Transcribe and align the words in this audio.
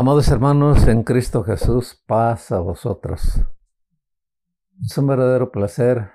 Amados 0.00 0.28
hermanos 0.28 0.86
en 0.86 1.02
Cristo 1.02 1.42
Jesús, 1.42 2.00
paz 2.06 2.52
a 2.52 2.60
vosotros. 2.60 3.44
Es 4.80 4.96
un 4.96 5.08
verdadero 5.08 5.50
placer 5.50 6.12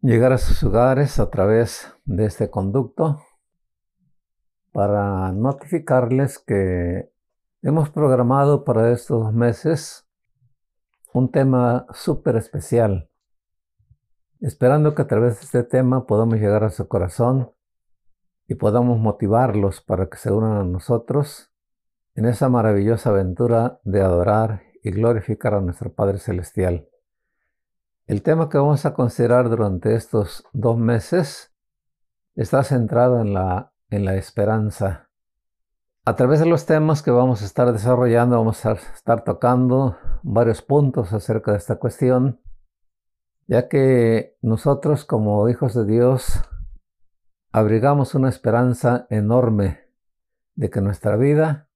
llegar 0.00 0.32
a 0.32 0.38
sus 0.38 0.64
hogares 0.64 1.18
a 1.18 1.28
través 1.28 1.94
de 2.06 2.24
este 2.24 2.48
conducto 2.48 3.20
para 4.72 5.32
notificarles 5.32 6.38
que 6.38 7.12
hemos 7.60 7.90
programado 7.90 8.64
para 8.64 8.90
estos 8.90 9.30
meses 9.34 10.08
un 11.12 11.30
tema 11.30 11.84
súper 11.92 12.36
especial, 12.36 13.10
esperando 14.40 14.94
que 14.94 15.02
a 15.02 15.06
través 15.06 15.40
de 15.40 15.40
este 15.42 15.62
tema 15.62 16.06
podamos 16.06 16.36
llegar 16.36 16.64
a 16.64 16.70
su 16.70 16.88
corazón 16.88 17.52
y 18.48 18.54
podamos 18.54 18.98
motivarlos 18.98 19.82
para 19.82 20.08
que 20.08 20.16
se 20.16 20.32
unan 20.32 20.52
a 20.52 20.64
nosotros 20.64 21.50
en 22.14 22.26
esa 22.26 22.48
maravillosa 22.48 23.10
aventura 23.10 23.80
de 23.82 24.00
adorar 24.00 24.62
y 24.82 24.90
glorificar 24.90 25.54
a 25.54 25.60
nuestro 25.60 25.92
Padre 25.92 26.18
Celestial. 26.18 26.88
El 28.06 28.22
tema 28.22 28.48
que 28.48 28.58
vamos 28.58 28.86
a 28.86 28.94
considerar 28.94 29.48
durante 29.48 29.94
estos 29.94 30.44
dos 30.52 30.78
meses 30.78 31.52
está 32.36 32.62
centrado 32.62 33.20
en 33.20 33.32
la, 33.32 33.70
esperanza. 34.16 35.08
A 36.04 36.16
través 36.16 36.40
de 36.40 36.46
los 36.46 36.66
temas 36.66 37.02
que 37.02 37.10
vamos 37.10 37.42
a 37.42 37.46
estar 37.46 37.72
desarrollando, 37.72 38.36
vamos 38.36 38.64
a 38.66 38.72
estar 38.72 39.24
tocando 39.24 39.96
varios 40.22 40.60
puntos 40.60 41.12
acerca 41.12 41.52
de 41.52 41.58
esta 41.58 41.76
cuestión, 41.76 42.40
ya 43.46 43.68
que 43.68 44.36
nosotros 44.42 45.04
como 45.04 45.48
hijos 45.48 45.74
de 45.74 45.86
Dios 45.86 46.42
abrigamos 47.52 48.14
una 48.14 48.28
esperanza 48.28 49.06
enorme 49.10 49.80
de 50.54 50.70
que 50.70 50.80
nuestra 50.80 51.16
vida 51.16 51.68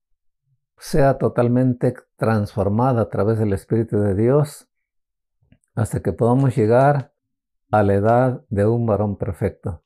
sea 0.79 1.19
totalmente 1.19 1.95
transformada 2.17 3.03
a 3.03 3.09
través 3.09 3.39
del 3.39 3.53
Espíritu 3.53 3.99
de 3.99 4.15
Dios 4.15 4.69
hasta 5.75 6.01
que 6.01 6.13
podamos 6.13 6.57
llegar 6.57 7.13
a 7.71 7.83
la 7.83 7.95
edad 7.95 8.43
de 8.49 8.67
un 8.67 8.87
varón 8.87 9.17
perfecto 9.17 9.83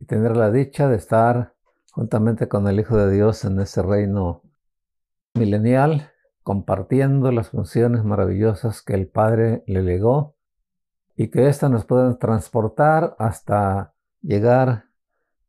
y 0.00 0.06
tener 0.06 0.36
la 0.36 0.50
dicha 0.50 0.88
de 0.88 0.96
estar 0.96 1.54
juntamente 1.92 2.48
con 2.48 2.66
el 2.68 2.80
Hijo 2.80 2.96
de 2.96 3.12
Dios 3.12 3.44
en 3.44 3.60
ese 3.60 3.82
reino 3.82 4.42
milenial, 5.34 6.10
compartiendo 6.42 7.30
las 7.30 7.50
funciones 7.50 8.04
maravillosas 8.04 8.82
que 8.82 8.94
el 8.94 9.06
Padre 9.06 9.62
le 9.66 9.82
legó 9.82 10.34
y 11.16 11.28
que 11.28 11.48
éstas 11.48 11.70
nos 11.70 11.84
puedan 11.84 12.18
transportar 12.18 13.14
hasta 13.18 13.94
llegar 14.22 14.86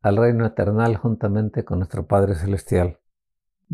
al 0.02 0.18
reino 0.18 0.46
eternal 0.46 0.98
juntamente 0.98 1.64
con 1.64 1.80
nuestro 1.80 2.06
Padre 2.06 2.36
Celestial. 2.36 3.00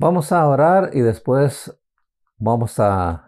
Vamos 0.02 0.32
a 0.32 0.48
orar 0.48 0.92
y 0.94 1.02
después 1.02 1.78
vamos 2.38 2.80
a 2.80 3.28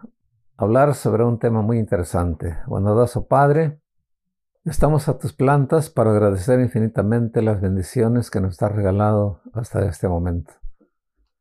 hablar 0.55 0.95
sobre 0.95 1.25
un 1.25 1.37
tema 1.37 1.61
muy 1.61 1.77
interesante. 1.77 2.59
Bondadoso 2.65 3.27
Padre, 3.27 3.81
estamos 4.63 5.09
a 5.09 5.19
tus 5.19 5.33
plantas 5.33 5.89
para 5.89 6.11
agradecer 6.11 6.61
infinitamente 6.61 7.41
las 7.41 7.59
bendiciones 7.59 8.31
que 8.31 8.39
nos 8.39 8.61
has 8.63 8.71
regalado 8.71 9.41
hasta 9.51 9.85
este 9.85 10.07
momento. 10.07 10.53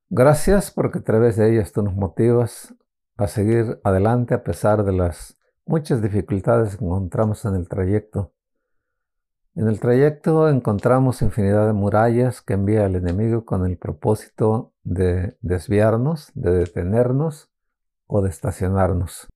Gracias 0.09 0.73
porque 0.73 0.99
a 0.99 1.05
través 1.05 1.37
de 1.37 1.53
ellas 1.53 1.71
tú 1.71 1.85
nos 1.85 1.95
motivas 1.95 2.75
a 3.17 3.29
seguir 3.29 3.79
adelante 3.85 4.35
a 4.35 4.43
pesar 4.43 4.83
de 4.83 4.95
las 4.95 5.39
muchas 5.65 6.03
dificultades 6.03 6.77
que 6.77 6.85
encontramos 6.85 7.45
en 7.45 7.55
el 7.55 7.69
trayecto 7.69 8.33
en 9.61 9.69
el 9.69 9.79
trayecto 9.79 10.49
encontramos 10.49 11.21
infinidad 11.21 11.67
de 11.67 11.75
murallas 11.75 12.41
que 12.41 12.55
envía 12.55 12.87
el 12.87 12.97
enemigo 12.97 13.45
con 13.45 13.67
el 13.67 13.77
propósito 13.77 14.73
de 14.85 15.37
desviarnos, 15.43 16.31
de 16.33 16.51
detenernos 16.53 17.51
o 18.07 18.23
de 18.23 18.31
estacionarnos. 18.31 19.29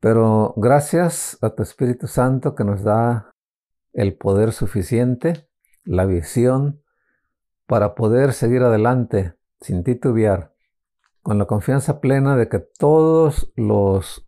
Pero 0.00 0.54
gracias 0.56 1.38
a 1.40 1.50
tu 1.50 1.62
Espíritu 1.62 2.08
Santo 2.08 2.56
que 2.56 2.64
nos 2.64 2.82
da 2.82 3.30
el 3.92 4.16
poder 4.16 4.50
suficiente, 4.50 5.48
la 5.84 6.04
visión, 6.04 6.82
para 7.68 7.94
poder 7.94 8.32
seguir 8.32 8.64
adelante 8.64 9.34
sin 9.60 9.84
titubear, 9.84 10.52
con 11.22 11.38
la 11.38 11.44
confianza 11.44 12.00
plena 12.00 12.36
de 12.36 12.48
que 12.48 12.58
todos 12.58 13.52
los 13.54 14.26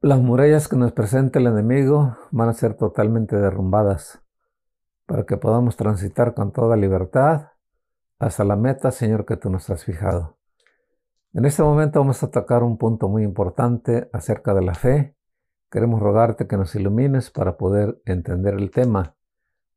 las 0.00 0.20
murallas 0.20 0.68
que 0.68 0.76
nos 0.76 0.92
presenta 0.92 1.38
el 1.38 1.48
enemigo 1.48 2.16
van 2.30 2.48
a 2.48 2.54
ser 2.54 2.72
totalmente 2.72 3.36
derrumbadas 3.36 4.22
para 5.08 5.24
que 5.24 5.38
podamos 5.38 5.74
transitar 5.78 6.34
con 6.34 6.52
toda 6.52 6.76
libertad 6.76 7.52
hasta 8.18 8.44
la 8.44 8.56
meta, 8.56 8.90
Señor, 8.90 9.24
que 9.24 9.38
tú 9.38 9.48
nos 9.48 9.70
has 9.70 9.82
fijado. 9.82 10.36
En 11.32 11.46
este 11.46 11.62
momento 11.62 11.98
vamos 12.00 12.22
a 12.22 12.30
tocar 12.30 12.62
un 12.62 12.76
punto 12.76 13.08
muy 13.08 13.22
importante 13.22 14.10
acerca 14.12 14.52
de 14.52 14.60
la 14.60 14.74
fe. 14.74 15.16
Queremos 15.70 16.00
rogarte 16.00 16.46
que 16.46 16.58
nos 16.58 16.74
ilumines 16.74 17.30
para 17.30 17.56
poder 17.56 18.02
entender 18.04 18.52
el 18.52 18.70
tema, 18.70 19.16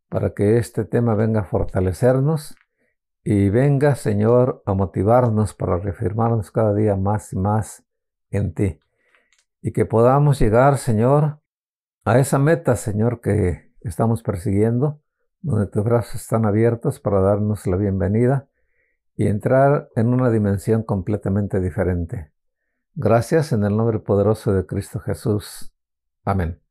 para 0.09 0.33
que 0.33 0.57
este 0.57 0.83
tema 0.83 1.15
venga 1.15 1.41
a 1.41 1.45
fortalecernos 1.45 2.57
y 3.23 3.47
venga, 3.49 3.95
Señor, 3.95 4.61
a 4.65 4.73
motivarnos 4.73 5.53
para 5.53 5.77
reafirmarnos 5.77 6.51
cada 6.51 6.73
día 6.73 6.97
más 6.97 7.31
y 7.31 7.37
más 7.37 7.85
en 8.31 8.53
ti. 8.53 8.79
Y 9.61 9.71
que 9.71 9.85
podamos 9.85 10.39
llegar, 10.39 10.77
Señor, 10.77 11.39
a 12.03 12.19
esa 12.19 12.37
meta, 12.37 12.75
Señor, 12.75 13.21
que 13.21 13.71
estamos 13.79 14.23
persiguiendo 14.23 14.99
donde 15.41 15.67
tus 15.67 15.83
brazos 15.83 16.15
están 16.15 16.45
abiertos 16.45 16.99
para 16.99 17.21
darnos 17.21 17.65
la 17.67 17.77
bienvenida 17.77 18.47
y 19.15 19.27
entrar 19.27 19.89
en 19.95 20.13
una 20.13 20.29
dimensión 20.29 20.83
completamente 20.83 21.59
diferente. 21.59 22.31
Gracias 22.93 23.51
en 23.51 23.63
el 23.63 23.75
nombre 23.75 23.99
poderoso 23.99 24.53
de 24.53 24.65
Cristo 24.65 24.99
Jesús. 24.99 25.73
Amén. 26.23 26.61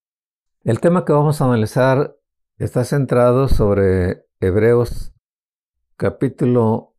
El 0.62 0.80
tema 0.80 1.04
que 1.04 1.12
vamos 1.12 1.40
a 1.40 1.46
analizar 1.46 2.16
está 2.58 2.84
centrado 2.84 3.48
sobre 3.48 4.26
Hebreos 4.38 5.14
capítulo 5.96 6.94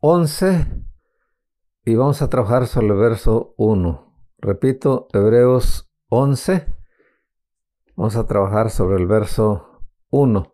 11 0.00 0.66
y 1.84 1.94
vamos 1.94 2.22
a 2.22 2.28
trabajar 2.28 2.66
sobre 2.66 2.88
el 2.88 2.94
verso 2.94 3.54
1. 3.56 4.14
Repito, 4.38 5.08
Hebreos 5.12 5.90
11. 6.08 6.66
Vamos 7.96 8.16
a 8.16 8.26
trabajar 8.26 8.70
sobre 8.70 8.96
el 8.96 9.06
verso 9.06 9.82
1. 10.10 10.51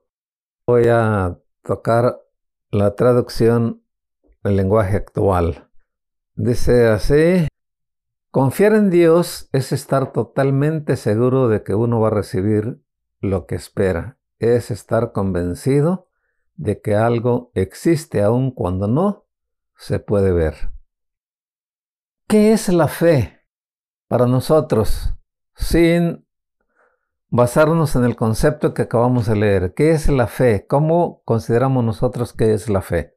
Voy 0.68 0.86
a 0.88 1.38
tocar 1.62 2.20
la 2.70 2.94
traducción 2.94 3.82
del 4.44 4.56
lenguaje 4.56 4.98
actual. 4.98 5.70
Dice 6.34 6.88
así, 6.88 7.48
confiar 8.30 8.74
en 8.74 8.90
Dios 8.90 9.48
es 9.52 9.72
estar 9.72 10.12
totalmente 10.12 10.96
seguro 10.96 11.48
de 11.48 11.62
que 11.62 11.74
uno 11.74 12.00
va 12.00 12.08
a 12.08 12.10
recibir 12.10 12.84
lo 13.20 13.46
que 13.46 13.54
espera. 13.54 14.18
Es 14.40 14.70
estar 14.70 15.12
convencido 15.12 16.10
de 16.56 16.82
que 16.82 16.94
algo 16.94 17.50
existe 17.54 18.22
aun 18.22 18.50
cuando 18.50 18.88
no 18.88 19.24
se 19.74 20.00
puede 20.00 20.32
ver. 20.32 20.70
¿Qué 22.26 22.52
es 22.52 22.68
la 22.68 22.88
fe 22.88 23.40
para 24.06 24.26
nosotros 24.26 25.14
sin 25.54 26.27
basarnos 27.30 27.94
en 27.96 28.04
el 28.04 28.16
concepto 28.16 28.74
que 28.74 28.82
acabamos 28.82 29.26
de 29.26 29.36
leer. 29.36 29.74
¿Qué 29.74 29.90
es 29.90 30.08
la 30.08 30.26
fe? 30.26 30.66
¿Cómo 30.66 31.22
consideramos 31.24 31.84
nosotros 31.84 32.32
que 32.32 32.54
es 32.54 32.68
la 32.68 32.82
fe? 32.82 33.16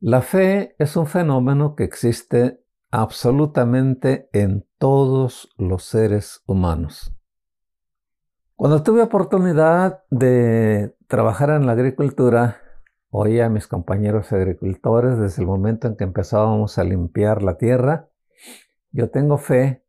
La 0.00 0.22
fe 0.22 0.76
es 0.78 0.96
un 0.96 1.06
fenómeno 1.06 1.74
que 1.74 1.84
existe 1.84 2.62
absolutamente 2.90 4.28
en 4.32 4.66
todos 4.78 5.52
los 5.56 5.84
seres 5.84 6.42
humanos. 6.46 7.12
Cuando 8.54 8.82
tuve 8.82 9.02
oportunidad 9.02 10.04
de 10.10 10.94
trabajar 11.08 11.50
en 11.50 11.66
la 11.66 11.72
agricultura, 11.72 12.58
oía 13.10 13.46
a 13.46 13.48
mis 13.48 13.66
compañeros 13.66 14.32
agricultores 14.32 15.18
desde 15.18 15.42
el 15.42 15.48
momento 15.48 15.88
en 15.88 15.96
que 15.96 16.04
empezábamos 16.04 16.78
a 16.78 16.84
limpiar 16.84 17.42
la 17.42 17.56
tierra, 17.56 18.08
yo 18.92 19.10
tengo 19.10 19.38
fe 19.38 19.84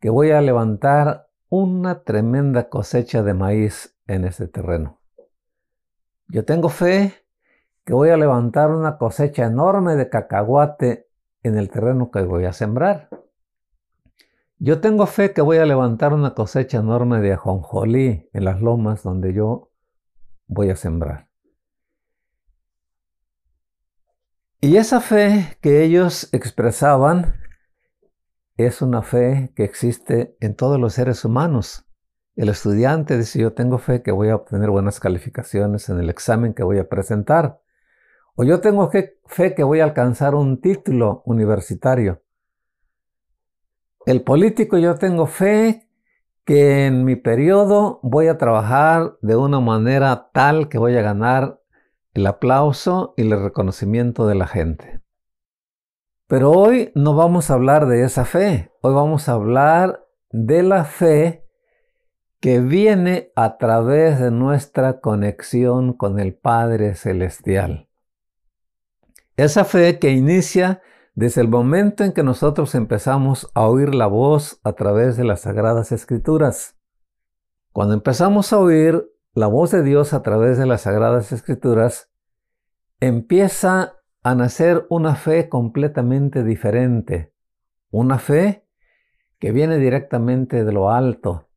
que 0.00 0.10
voy 0.10 0.30
a 0.30 0.40
levantar 0.40 1.25
una 1.48 2.02
tremenda 2.02 2.68
cosecha 2.68 3.22
de 3.22 3.34
maíz 3.34 3.96
en 4.06 4.24
este 4.24 4.48
terreno. 4.48 5.00
Yo 6.28 6.44
tengo 6.44 6.68
fe 6.68 7.14
que 7.84 7.94
voy 7.94 8.08
a 8.10 8.16
levantar 8.16 8.70
una 8.70 8.98
cosecha 8.98 9.46
enorme 9.46 9.94
de 9.94 10.08
cacahuate 10.08 11.08
en 11.42 11.56
el 11.56 11.70
terreno 11.70 12.10
que 12.10 12.22
voy 12.22 12.44
a 12.44 12.52
sembrar. 12.52 13.08
Yo 14.58 14.80
tengo 14.80 15.06
fe 15.06 15.32
que 15.32 15.42
voy 15.42 15.58
a 15.58 15.66
levantar 15.66 16.12
una 16.12 16.34
cosecha 16.34 16.78
enorme 16.78 17.20
de 17.20 17.34
ajonjolí 17.34 18.28
en 18.32 18.44
las 18.44 18.60
lomas 18.60 19.02
donde 19.02 19.32
yo 19.32 19.70
voy 20.46 20.70
a 20.70 20.76
sembrar. 20.76 21.28
Y 24.60 24.78
esa 24.78 25.00
fe 25.00 25.58
que 25.60 25.84
ellos 25.84 26.28
expresaban 26.32 27.34
es 28.56 28.82
una 28.82 29.02
fe 29.02 29.52
que 29.54 29.64
existe 29.64 30.36
en 30.40 30.54
todos 30.54 30.80
los 30.80 30.94
seres 30.94 31.24
humanos. 31.24 31.84
El 32.36 32.48
estudiante 32.48 33.16
dice, 33.18 33.38
yo 33.38 33.52
tengo 33.52 33.78
fe 33.78 34.02
que 34.02 34.12
voy 34.12 34.28
a 34.28 34.36
obtener 34.36 34.70
buenas 34.70 35.00
calificaciones 35.00 35.88
en 35.88 36.00
el 36.00 36.10
examen 36.10 36.54
que 36.54 36.62
voy 36.62 36.78
a 36.78 36.88
presentar. 36.88 37.60
O 38.34 38.44
yo 38.44 38.60
tengo 38.60 38.90
fe 39.24 39.54
que 39.54 39.64
voy 39.64 39.80
a 39.80 39.84
alcanzar 39.84 40.34
un 40.34 40.60
título 40.60 41.22
universitario. 41.24 42.22
El 44.04 44.22
político 44.22 44.78
yo 44.78 44.94
tengo 44.94 45.26
fe 45.26 45.88
que 46.44 46.86
en 46.86 47.04
mi 47.04 47.16
periodo 47.16 47.98
voy 48.02 48.28
a 48.28 48.38
trabajar 48.38 49.16
de 49.20 49.36
una 49.36 49.58
manera 49.60 50.30
tal 50.32 50.68
que 50.68 50.78
voy 50.78 50.96
a 50.96 51.02
ganar 51.02 51.60
el 52.14 52.26
aplauso 52.26 53.14
y 53.16 53.22
el 53.22 53.42
reconocimiento 53.42 54.26
de 54.26 54.36
la 54.36 54.46
gente. 54.46 55.00
Pero 56.28 56.50
hoy 56.50 56.90
no 56.96 57.14
vamos 57.14 57.50
a 57.50 57.54
hablar 57.54 57.86
de 57.86 58.02
esa 58.02 58.24
fe, 58.24 58.72
hoy 58.80 58.92
vamos 58.94 59.28
a 59.28 59.32
hablar 59.32 60.08
de 60.30 60.64
la 60.64 60.84
fe 60.84 61.44
que 62.40 62.60
viene 62.60 63.30
a 63.36 63.58
través 63.58 64.18
de 64.18 64.32
nuestra 64.32 65.00
conexión 65.00 65.92
con 65.92 66.18
el 66.18 66.34
Padre 66.34 66.96
Celestial. 66.96 67.88
Esa 69.36 69.64
fe 69.64 70.00
que 70.00 70.10
inicia 70.10 70.82
desde 71.14 71.42
el 71.42 71.48
momento 71.48 72.02
en 72.02 72.12
que 72.12 72.24
nosotros 72.24 72.74
empezamos 72.74 73.48
a 73.54 73.68
oír 73.68 73.94
la 73.94 74.08
voz 74.08 74.60
a 74.64 74.72
través 74.72 75.16
de 75.16 75.24
las 75.24 75.42
Sagradas 75.42 75.92
Escrituras. 75.92 76.76
Cuando 77.72 77.94
empezamos 77.94 78.52
a 78.52 78.58
oír 78.58 79.08
la 79.32 79.46
voz 79.46 79.70
de 79.70 79.84
Dios 79.84 80.12
a 80.12 80.22
través 80.22 80.58
de 80.58 80.66
las 80.66 80.82
Sagradas 80.82 81.30
Escrituras, 81.30 82.10
empieza 82.98 83.96
a 84.26 84.34
nacer 84.34 84.88
una 84.88 85.14
fe 85.14 85.48
completamente 85.48 86.42
diferente, 86.42 87.32
una 87.92 88.18
fe 88.18 88.66
que 89.38 89.52
viene 89.52 89.78
directamente 89.78 90.64
de 90.64 90.72
lo 90.72 90.90
alto. 90.90 91.48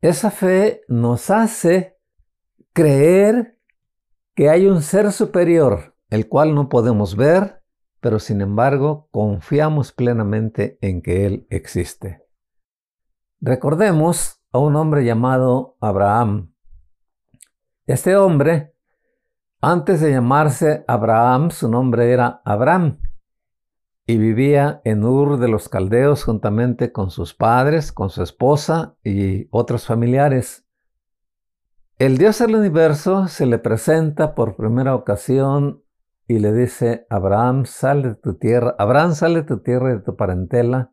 Esa 0.00 0.30
fe 0.30 0.82
nos 0.86 1.28
hace 1.30 1.98
creer 2.72 3.58
que 4.36 4.48
hay 4.48 4.68
un 4.68 4.82
ser 4.82 5.10
superior, 5.10 5.96
el 6.08 6.28
cual 6.28 6.54
no 6.54 6.68
podemos 6.68 7.16
ver, 7.16 7.64
pero 7.98 8.20
sin 8.20 8.42
embargo 8.42 9.08
confiamos 9.10 9.90
plenamente 9.90 10.78
en 10.80 11.02
que 11.02 11.26
Él 11.26 11.48
existe. 11.50 12.24
Recordemos 13.40 14.40
a 14.52 14.60
un 14.60 14.76
hombre 14.76 15.04
llamado 15.04 15.76
Abraham. 15.80 16.54
Este 17.86 18.14
hombre, 18.14 18.76
antes 19.60 20.00
de 20.00 20.12
llamarse 20.12 20.84
Abraham, 20.86 21.50
su 21.50 21.68
nombre 21.68 22.12
era 22.12 22.40
Abraham 22.44 23.00
y 24.06 24.16
vivía 24.16 24.80
en 24.84 25.04
Ur 25.04 25.38
de 25.38 25.48
los 25.48 25.68
Caldeos 25.68 26.24
juntamente 26.24 26.92
con 26.92 27.10
sus 27.10 27.34
padres, 27.34 27.92
con 27.92 28.08
su 28.08 28.22
esposa 28.22 28.96
y 29.04 29.48
otros 29.50 29.86
familiares. 29.86 30.64
El 31.98 32.16
Dios 32.16 32.38
del 32.38 32.54
universo 32.54 33.28
se 33.28 33.44
le 33.44 33.58
presenta 33.58 34.34
por 34.34 34.56
primera 34.56 34.94
ocasión 34.94 35.82
y 36.26 36.38
le 36.38 36.52
dice, 36.52 37.06
Abraham, 37.10 37.64
sal 37.66 38.02
de 38.02 38.14
tu 38.14 38.38
tierra, 38.38 38.76
Abraham, 38.78 39.14
sal 39.14 39.34
de 39.34 39.42
tu 39.42 39.62
tierra 39.62 39.90
y 39.90 39.94
de 39.94 40.02
tu 40.02 40.16
parentela 40.16 40.92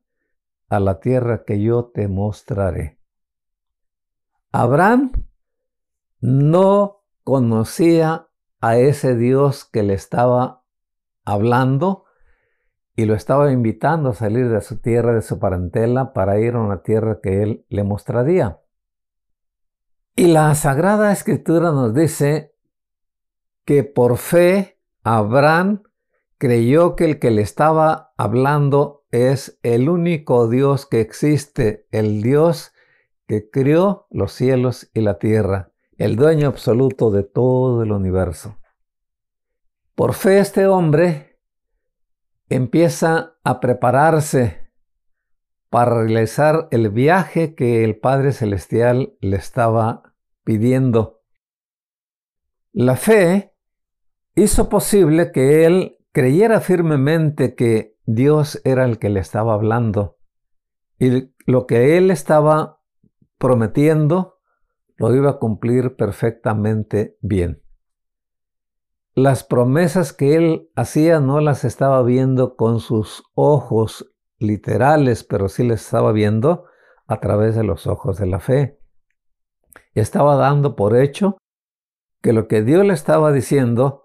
a 0.68 0.80
la 0.80 1.00
tierra 1.00 1.44
que 1.46 1.62
yo 1.62 1.92
te 1.94 2.08
mostraré. 2.08 3.00
Abraham 4.52 5.12
no 6.22 7.04
conocía 7.24 8.28
a 8.62 8.78
ese 8.78 9.16
Dios 9.16 9.66
que 9.66 9.84
le 9.84 9.94
estaba 9.94 10.64
hablando, 11.24 12.06
y 12.96 13.06
lo 13.06 13.14
estaba 13.14 13.52
invitando 13.52 14.10
a 14.10 14.14
salir 14.14 14.50
de 14.50 14.62
su 14.62 14.80
tierra, 14.80 15.14
de 15.14 15.22
su 15.22 15.38
parentela, 15.38 16.14
para 16.14 16.40
ir 16.40 16.56
a 16.56 16.62
una 16.62 16.82
tierra 16.82 17.20
que 17.22 17.44
él 17.44 17.66
le 17.70 17.84
mostraría. 17.84 18.60
Y 20.16 20.28
la 20.28 20.56
Sagrada 20.56 21.12
Escritura 21.12 21.72
nos 21.72 21.94
dice 21.94 22.56
que 23.66 23.84
por 23.84 24.18
fe 24.18 24.80
Abraham 25.04 25.84
creyó 26.38 26.96
que 26.96 27.06
el 27.06 27.20
que 27.20 27.32
le 27.32 27.42
estaba 27.42 28.14
hablando 28.18 29.06
es 29.12 29.60
el 29.64 29.90
único 29.90 30.48
Dios 30.48 30.86
que 30.86 31.02
existe, 31.02 31.88
el 31.92 32.22
Dios 32.22 32.72
que 33.28 33.50
crió 33.50 34.08
los 34.10 34.32
cielos 34.32 34.90
y 34.94 35.02
la 35.02 35.20
tierra, 35.20 35.72
el 35.98 36.16
dueño 36.16 36.48
absoluto 36.48 37.12
de 37.12 37.24
todo 37.24 37.84
el 37.84 37.92
universo. 37.92 38.58
Por 39.96 40.14
fe 40.14 40.40
este 40.40 40.68
hombre 40.68 41.40
empieza 42.50 43.38
a 43.44 43.60
prepararse 43.60 44.72
para 45.70 46.04
realizar 46.04 46.68
el 46.72 46.90
viaje 46.90 47.56
que 47.56 47.84
el 47.84 47.98
Padre 47.98 48.34
Celestial 48.34 49.16
le 49.22 49.38
estaba 49.38 50.14
pidiendo. 50.44 51.22
La 52.72 52.98
fe 52.98 53.54
hizo 54.36 54.70
posible 54.70 55.32
que 55.32 55.66
él 55.66 55.98
creyera 56.12 56.60
firmemente 56.60 57.56
que 57.56 57.98
Dios 58.06 58.62
era 58.64 58.86
el 58.86 59.00
que 59.00 59.10
le 59.10 59.20
estaba 59.20 59.54
hablando 59.54 60.18
y 61.00 61.34
lo 61.46 61.66
que 61.68 61.98
él 61.98 62.12
estaba 62.12 62.82
prometiendo 63.38 64.35
lo 64.98 65.14
iba 65.14 65.32
a 65.32 65.40
cumplir 65.40 65.96
perfectamente 65.96 67.18
bien 67.22 67.62
las 69.16 69.46
promesas 69.46 70.12
que 70.12 70.36
él 70.36 70.70
hacía 70.76 71.22
no 71.22 71.40
las 71.40 71.64
estaba 71.64 72.04
viendo 72.04 72.58
con 72.58 72.82
sus 72.82 73.24
ojos 73.34 74.14
literales, 74.40 75.24
pero 75.24 75.48
sí 75.48 75.64
las 75.64 75.82
estaba 75.86 76.12
viendo 76.12 76.66
a 77.08 77.22
través 77.22 77.56
de 77.56 77.64
los 77.64 77.88
ojos 77.88 78.18
de 78.18 78.26
la 78.26 78.42
fe. 78.42 78.78
Estaba 79.94 80.36
dando 80.36 80.76
por 80.76 80.98
hecho 80.98 81.38
que 82.22 82.34
lo 82.34 82.50
que 82.50 82.62
Dios 82.62 82.86
le 82.86 82.94
estaba 82.94 83.32
diciendo 83.32 84.04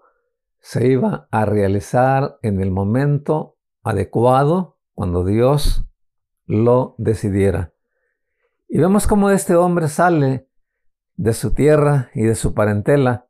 se 0.59 0.87
iba 0.87 1.27
a 1.29 1.43
realizar 1.43 2.37
en 2.41 2.61
el 2.61 2.71
momento 2.71 3.57
adecuado 3.83 4.77
cuando 4.93 5.25
Dios 5.25 5.85
lo 6.45 6.95
decidiera. 6.97 7.73
Y 8.69 8.77
vemos 8.77 9.07
cómo 9.07 9.29
este 9.29 9.57
hombre 9.57 9.89
sale 9.89 10.47
de 11.15 11.33
su 11.33 11.53
tierra 11.53 12.09
y 12.13 12.23
de 12.23 12.35
su 12.35 12.53
parentela 12.53 13.27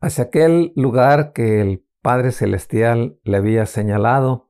hacia 0.00 0.24
aquel 0.24 0.72
lugar 0.76 1.32
que 1.32 1.60
el 1.60 1.84
Padre 2.02 2.32
Celestial 2.32 3.18
le 3.24 3.36
había 3.36 3.66
señalado. 3.66 4.48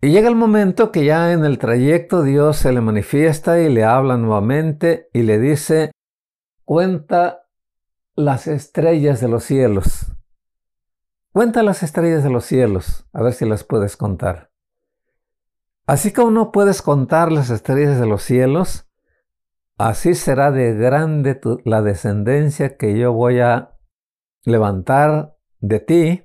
Y 0.00 0.10
llega 0.10 0.28
el 0.28 0.34
momento 0.34 0.92
que 0.92 1.04
ya 1.04 1.32
en 1.32 1.44
el 1.44 1.58
trayecto 1.58 2.22
Dios 2.22 2.56
se 2.56 2.72
le 2.72 2.80
manifiesta 2.80 3.60
y 3.60 3.68
le 3.68 3.84
habla 3.84 4.16
nuevamente 4.16 5.08
y 5.12 5.22
le 5.22 5.38
dice, 5.38 5.90
cuenta 6.64 7.46
las 8.14 8.46
estrellas 8.46 9.20
de 9.20 9.28
los 9.28 9.44
cielos. 9.44 10.12
Cuenta 11.32 11.62
las 11.62 11.82
estrellas 11.82 12.24
de 12.24 12.30
los 12.30 12.44
cielos, 12.44 13.06
a 13.12 13.22
ver 13.22 13.32
si 13.34 13.46
las 13.46 13.62
puedes 13.62 13.96
contar. 13.96 14.50
Así 15.86 16.12
como 16.12 16.30
no 16.30 16.50
puedes 16.50 16.82
contar 16.82 17.30
las 17.30 17.50
estrellas 17.50 18.00
de 18.00 18.06
los 18.06 18.22
cielos, 18.22 18.89
así 19.88 20.14
será 20.14 20.50
de 20.50 20.74
grande 20.74 21.40
la 21.64 21.80
descendencia 21.80 22.76
que 22.76 22.98
yo 22.98 23.14
voy 23.14 23.40
a 23.40 23.78
levantar 24.44 25.38
de 25.60 25.80
ti 25.80 26.24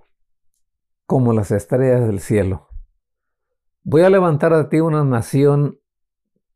como 1.06 1.32
las 1.32 1.52
estrellas 1.52 2.06
del 2.06 2.20
cielo. 2.20 2.68
Voy 3.82 4.02
a 4.02 4.10
levantar 4.10 4.54
de 4.54 4.66
ti 4.66 4.82
una 4.82 5.06
nación 5.06 5.80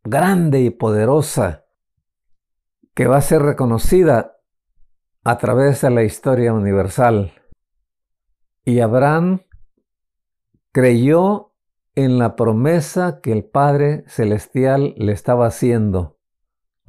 grande 0.03 0.59
y 0.59 0.71
poderosa 0.71 1.63
que 2.93 3.07
va 3.07 3.15
a 3.15 3.21
ser 3.21 3.43
reconocida 3.43 4.35
a 5.23 5.37
través 5.37 5.79
de 5.79 5.91
la 5.91 6.03
historia 6.03 6.53
universal. 6.53 7.31
Y 8.65 8.81
Abraham 8.81 9.43
creyó 10.73 11.53
en 11.95 12.19
la 12.19 12.35
promesa 12.35 13.21
que 13.21 13.31
el 13.31 13.45
Padre 13.45 14.03
Celestial 14.07 14.95
le 14.97 15.13
estaba 15.13 15.47
haciendo 15.47 16.18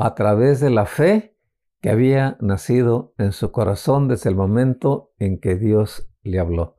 a 0.01 0.15
través 0.15 0.61
de 0.61 0.71
la 0.71 0.87
fe 0.87 1.37
que 1.81 1.91
había 1.91 2.37
nacido 2.41 3.15
en 3.19 3.33
su 3.33 3.53
corazón 3.53 4.09
desde 4.09 4.31
el 4.31 4.37
momento 4.37 5.13
en 5.19 5.39
que 5.41 5.57
Dios 5.57 6.11
le 6.23 6.39
habló. 6.39 6.79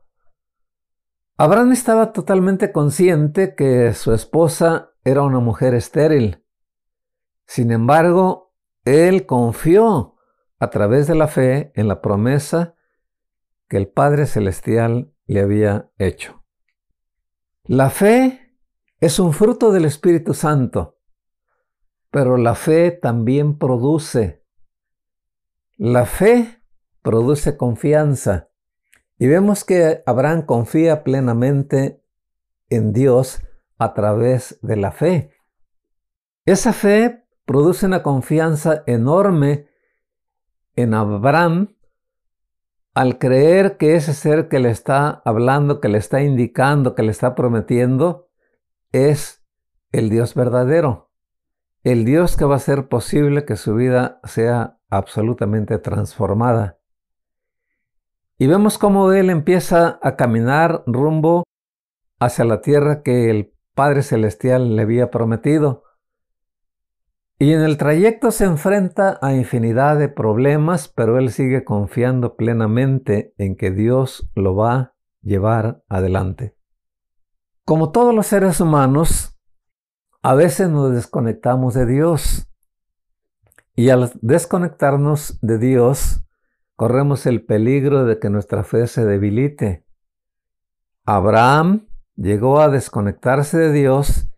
Abraham 1.36 1.72
estaba 1.72 2.12
totalmente 2.12 2.72
consciente 2.72 3.54
que 3.54 3.94
su 3.94 4.12
esposa 4.12 4.90
era 5.04 5.22
una 5.22 5.40
mujer 5.40 5.74
estéril. 5.74 6.44
Sin 7.46 7.70
embargo, 7.70 8.54
él 8.84 9.26
confió 9.26 10.16
a 10.58 10.70
través 10.70 11.06
de 11.06 11.14
la 11.14 11.28
fe 11.28 11.72
en 11.74 11.88
la 11.88 12.00
promesa 12.00 12.74
que 13.68 13.76
el 13.76 13.88
Padre 13.88 14.26
Celestial 14.26 15.12
le 15.26 15.40
había 15.40 15.90
hecho. 15.98 16.44
La 17.64 17.90
fe 17.90 18.56
es 19.00 19.18
un 19.18 19.32
fruto 19.32 19.72
del 19.72 19.84
Espíritu 19.84 20.34
Santo, 20.34 20.98
pero 22.12 22.36
la 22.36 22.54
fe 22.54 22.90
también 22.90 23.58
produce. 23.58 24.44
La 25.78 26.04
fe 26.04 26.62
produce 27.00 27.56
confianza. 27.56 28.50
Y 29.18 29.26
vemos 29.26 29.64
que 29.64 30.02
Abraham 30.04 30.42
confía 30.42 31.04
plenamente 31.04 32.04
en 32.68 32.92
Dios 32.92 33.40
a 33.78 33.94
través 33.94 34.58
de 34.60 34.76
la 34.76 34.92
fe. 34.92 35.30
Esa 36.44 36.74
fe 36.74 37.24
produce 37.46 37.86
una 37.86 38.02
confianza 38.02 38.84
enorme 38.86 39.68
en 40.76 40.92
Abraham 40.92 41.74
al 42.92 43.18
creer 43.18 43.78
que 43.78 43.94
ese 43.94 44.12
ser 44.12 44.48
que 44.48 44.58
le 44.58 44.68
está 44.68 45.22
hablando, 45.24 45.80
que 45.80 45.88
le 45.88 45.96
está 45.96 46.20
indicando, 46.20 46.94
que 46.94 47.04
le 47.04 47.10
está 47.10 47.34
prometiendo, 47.34 48.28
es 48.92 49.42
el 49.92 50.10
Dios 50.10 50.34
verdadero, 50.34 51.11
el 51.82 52.04
Dios 52.04 52.36
que 52.36 52.44
va 52.44 52.54
a 52.54 52.56
hacer 52.58 52.88
posible 52.88 53.44
que 53.44 53.56
su 53.56 53.74
vida 53.74 54.20
sea 54.24 54.78
absolutamente 54.88 55.78
transformada. 55.78 56.78
Y 58.38 58.46
vemos 58.46 58.78
cómo 58.78 59.12
él 59.12 59.30
empieza 59.30 59.98
a 60.02 60.16
caminar 60.16 60.82
rumbo 60.86 61.44
hacia 62.20 62.44
la 62.44 62.60
tierra 62.60 63.02
que 63.02 63.30
el 63.30 63.52
Padre 63.74 64.02
Celestial 64.02 64.76
le 64.76 64.82
había 64.82 65.10
prometido. 65.10 65.84
Y 67.38 67.52
en 67.52 67.62
el 67.62 67.76
trayecto 67.76 68.30
se 68.30 68.44
enfrenta 68.44 69.18
a 69.20 69.34
infinidad 69.34 69.98
de 69.98 70.08
problemas, 70.08 70.88
pero 70.88 71.18
él 71.18 71.30
sigue 71.30 71.64
confiando 71.64 72.36
plenamente 72.36 73.34
en 73.38 73.56
que 73.56 73.72
Dios 73.72 74.30
lo 74.36 74.54
va 74.54 74.74
a 74.74 74.94
llevar 75.22 75.82
adelante. 75.88 76.56
Como 77.64 77.90
todos 77.90 78.14
los 78.14 78.26
seres 78.26 78.60
humanos, 78.60 79.31
a 80.22 80.34
veces 80.34 80.68
nos 80.68 80.92
desconectamos 80.92 81.74
de 81.74 81.86
Dios. 81.86 82.48
Y 83.74 83.90
al 83.90 84.12
desconectarnos 84.20 85.38
de 85.40 85.58
Dios, 85.58 86.24
corremos 86.76 87.26
el 87.26 87.44
peligro 87.44 88.04
de 88.04 88.18
que 88.18 88.30
nuestra 88.30 88.62
fe 88.62 88.86
se 88.86 89.04
debilite. 89.04 89.84
Abraham 91.04 91.88
llegó 92.16 92.60
a 92.60 92.68
desconectarse 92.68 93.58
de 93.58 93.72
Dios 93.72 94.28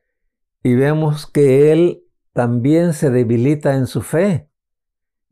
y 0.63 0.75
vemos 0.75 1.27
que 1.27 1.73
él 1.73 2.05
también 2.33 2.95
se 2.95 3.11
debilita 3.11 3.75
en 3.75 3.87
su 3.87 4.01
fe. 4.01 4.49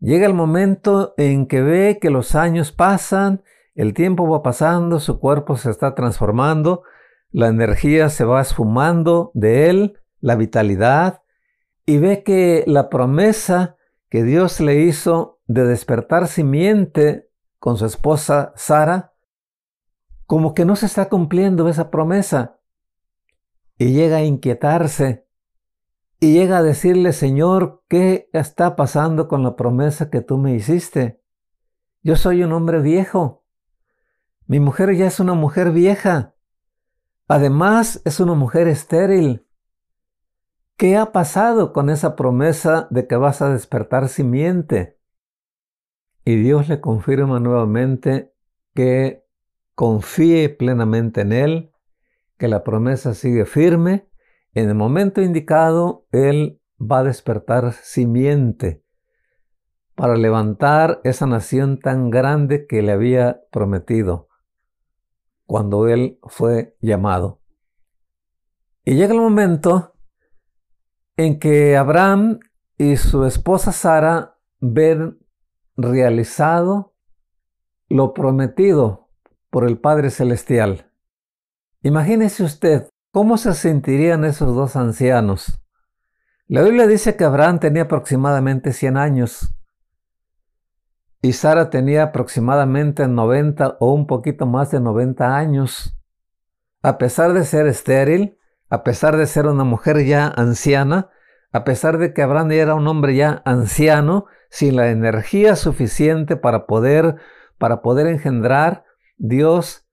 Llega 0.00 0.26
el 0.26 0.34
momento 0.34 1.14
en 1.16 1.46
que 1.46 1.62
ve 1.62 1.98
que 2.00 2.10
los 2.10 2.34
años 2.34 2.72
pasan, 2.72 3.42
el 3.74 3.94
tiempo 3.94 4.28
va 4.28 4.42
pasando, 4.42 5.00
su 5.00 5.18
cuerpo 5.18 5.56
se 5.56 5.70
está 5.70 5.94
transformando, 5.94 6.82
la 7.30 7.48
energía 7.48 8.10
se 8.10 8.24
va 8.24 8.42
esfumando 8.42 9.30
de 9.32 9.70
él, 9.70 10.01
la 10.22 10.36
vitalidad, 10.36 11.20
y 11.84 11.98
ve 11.98 12.22
que 12.22 12.64
la 12.66 12.88
promesa 12.88 13.76
que 14.08 14.22
Dios 14.22 14.60
le 14.60 14.80
hizo 14.80 15.40
de 15.46 15.66
despertar 15.66 16.28
simiente 16.28 17.28
con 17.58 17.76
su 17.76 17.84
esposa 17.84 18.54
Sara, 18.56 19.12
como 20.26 20.54
que 20.54 20.64
no 20.64 20.76
se 20.76 20.86
está 20.86 21.10
cumpliendo 21.10 21.68
esa 21.68 21.90
promesa. 21.90 22.58
Y 23.76 23.92
llega 23.92 24.16
a 24.16 24.22
inquietarse 24.22 25.26
y 26.20 26.34
llega 26.34 26.58
a 26.58 26.62
decirle, 26.62 27.12
Señor, 27.12 27.82
¿qué 27.88 28.30
está 28.32 28.76
pasando 28.76 29.26
con 29.26 29.42
la 29.42 29.56
promesa 29.56 30.08
que 30.08 30.20
tú 30.20 30.38
me 30.38 30.54
hiciste? 30.54 31.20
Yo 32.02 32.14
soy 32.14 32.44
un 32.44 32.52
hombre 32.52 32.80
viejo. 32.80 33.44
Mi 34.46 34.60
mujer 34.60 34.94
ya 34.94 35.06
es 35.06 35.18
una 35.18 35.34
mujer 35.34 35.72
vieja. 35.72 36.36
Además, 37.26 38.02
es 38.04 38.20
una 38.20 38.34
mujer 38.34 38.68
estéril. 38.68 39.46
¿Qué 40.82 40.96
ha 40.96 41.12
pasado 41.12 41.72
con 41.72 41.90
esa 41.90 42.16
promesa 42.16 42.88
de 42.90 43.06
que 43.06 43.14
vas 43.14 43.40
a 43.40 43.50
despertar 43.50 44.08
simiente? 44.08 44.98
Y 46.24 46.34
Dios 46.34 46.68
le 46.68 46.80
confirma 46.80 47.38
nuevamente 47.38 48.34
que 48.74 49.24
confíe 49.76 50.48
plenamente 50.48 51.20
en 51.20 51.32
Él, 51.32 51.72
que 52.36 52.48
la 52.48 52.64
promesa 52.64 53.14
sigue 53.14 53.44
firme 53.44 54.08
en 54.54 54.70
el 54.70 54.74
momento 54.74 55.22
indicado, 55.22 56.08
Él 56.10 56.60
va 56.80 56.98
a 56.98 57.04
despertar 57.04 57.74
simiente 57.74 58.84
para 59.94 60.16
levantar 60.16 61.00
esa 61.04 61.26
nación 61.26 61.78
tan 61.78 62.10
grande 62.10 62.66
que 62.66 62.82
le 62.82 62.90
había 62.90 63.42
prometido 63.52 64.26
cuando 65.46 65.86
Él 65.86 66.18
fue 66.24 66.76
llamado. 66.80 67.40
Y 68.84 68.96
llega 68.96 69.14
el 69.14 69.20
momento 69.20 69.91
en 71.24 71.38
que 71.38 71.76
Abraham 71.76 72.40
y 72.78 72.96
su 72.96 73.24
esposa 73.24 73.72
Sara 73.72 74.38
ven 74.60 75.18
realizado 75.76 76.94
lo 77.88 78.14
prometido 78.14 79.08
por 79.50 79.66
el 79.66 79.78
Padre 79.78 80.10
Celestial. 80.10 80.90
Imagínese 81.82 82.44
usted 82.44 82.88
¿Cómo 83.14 83.36
se 83.36 83.52
sentirían 83.52 84.24
esos 84.24 84.56
dos 84.56 84.74
ancianos? 84.74 85.60
La 86.46 86.62
Biblia 86.62 86.86
dice 86.86 87.14
que 87.14 87.24
Abraham 87.24 87.58
tenía 87.60 87.82
aproximadamente 87.82 88.72
100 88.72 88.96
años 88.96 89.54
y 91.20 91.34
Sara 91.34 91.68
tenía 91.68 92.04
aproximadamente 92.04 93.06
90 93.06 93.76
o 93.80 93.92
un 93.92 94.06
poquito 94.06 94.46
más 94.46 94.70
de 94.70 94.80
90 94.80 95.36
años. 95.36 95.94
A 96.80 96.96
pesar 96.96 97.34
de 97.34 97.44
ser 97.44 97.66
estéril, 97.66 98.38
a 98.72 98.84
pesar 98.84 99.18
de 99.18 99.26
ser 99.26 99.46
una 99.46 99.64
mujer 99.64 100.02
ya 100.02 100.28
anciana, 100.28 101.10
a 101.52 101.62
pesar 101.62 101.98
de 101.98 102.14
que 102.14 102.22
Abraham 102.22 102.52
era 102.52 102.74
un 102.74 102.88
hombre 102.88 103.14
ya 103.14 103.42
anciano, 103.44 104.24
sin 104.48 104.76
la 104.76 104.88
energía 104.88 105.56
suficiente 105.56 106.36
para 106.36 106.66
poder, 106.66 107.16
para 107.58 107.82
poder 107.82 108.06
engendrar, 108.06 108.86
Dios 109.18 109.86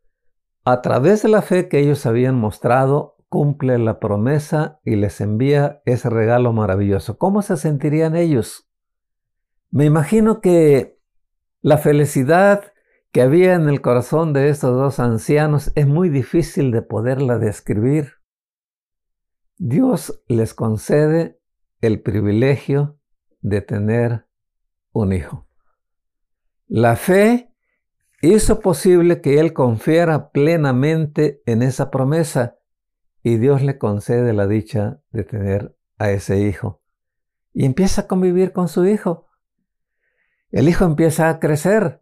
a 0.64 0.82
través 0.82 1.24
de 1.24 1.28
la 1.28 1.42
fe 1.42 1.68
que 1.68 1.80
ellos 1.80 2.06
habían 2.06 2.36
mostrado, 2.36 3.18
cumple 3.28 3.78
la 3.80 4.00
promesa 4.00 4.80
y 4.86 4.96
les 4.96 5.20
envía 5.20 5.82
ese 5.84 6.10
regalo 6.10 6.54
maravilloso. 6.54 7.18
¿Cómo 7.18 7.42
se 7.42 7.58
sentirían 7.58 8.16
ellos? 8.16 8.70
Me 9.72 9.84
imagino 9.84 10.40
que 10.40 10.98
la 11.60 11.80
felicidad 11.80 12.72
que 13.12 13.24
había 13.24 13.56
en 13.56 13.68
el 13.68 13.82
corazón 13.82 14.32
de 14.32 14.48
estos 14.48 14.74
dos 14.74 15.02
ancianos 15.02 15.74
es 15.76 15.86
muy 15.86 16.08
difícil 16.08 16.72
de 16.72 16.82
poderla 16.82 17.40
describir. 17.40 18.19
Dios 19.62 20.24
les 20.30 20.54
concede 20.54 21.38
el 21.82 22.02
privilegio 22.02 22.98
de 23.42 23.60
tener 23.60 24.26
un 24.94 25.12
hijo. 25.12 25.50
La 26.68 26.96
fe 26.96 27.54
hizo 28.22 28.62
posible 28.62 29.20
que 29.20 29.42
él 29.42 29.52
confiara 29.52 30.32
plenamente 30.32 31.42
en 31.46 31.62
esa 31.62 31.92
promesa 31.92 32.56
y 33.22 33.36
Dios 33.36 33.62
le 33.62 33.78
concede 33.78 34.32
la 34.32 34.48
dicha 34.48 35.02
de 35.12 35.26
tener 35.26 35.76
a 35.98 36.10
ese 36.12 36.40
hijo. 36.40 36.82
Y 37.52 37.66
empieza 37.66 38.04
a 38.04 38.08
convivir 38.08 38.54
con 38.54 38.70
su 38.70 38.86
hijo. 38.86 39.28
El 40.52 40.70
hijo 40.70 40.86
empieza 40.86 41.28
a 41.28 41.42
crecer 41.42 42.02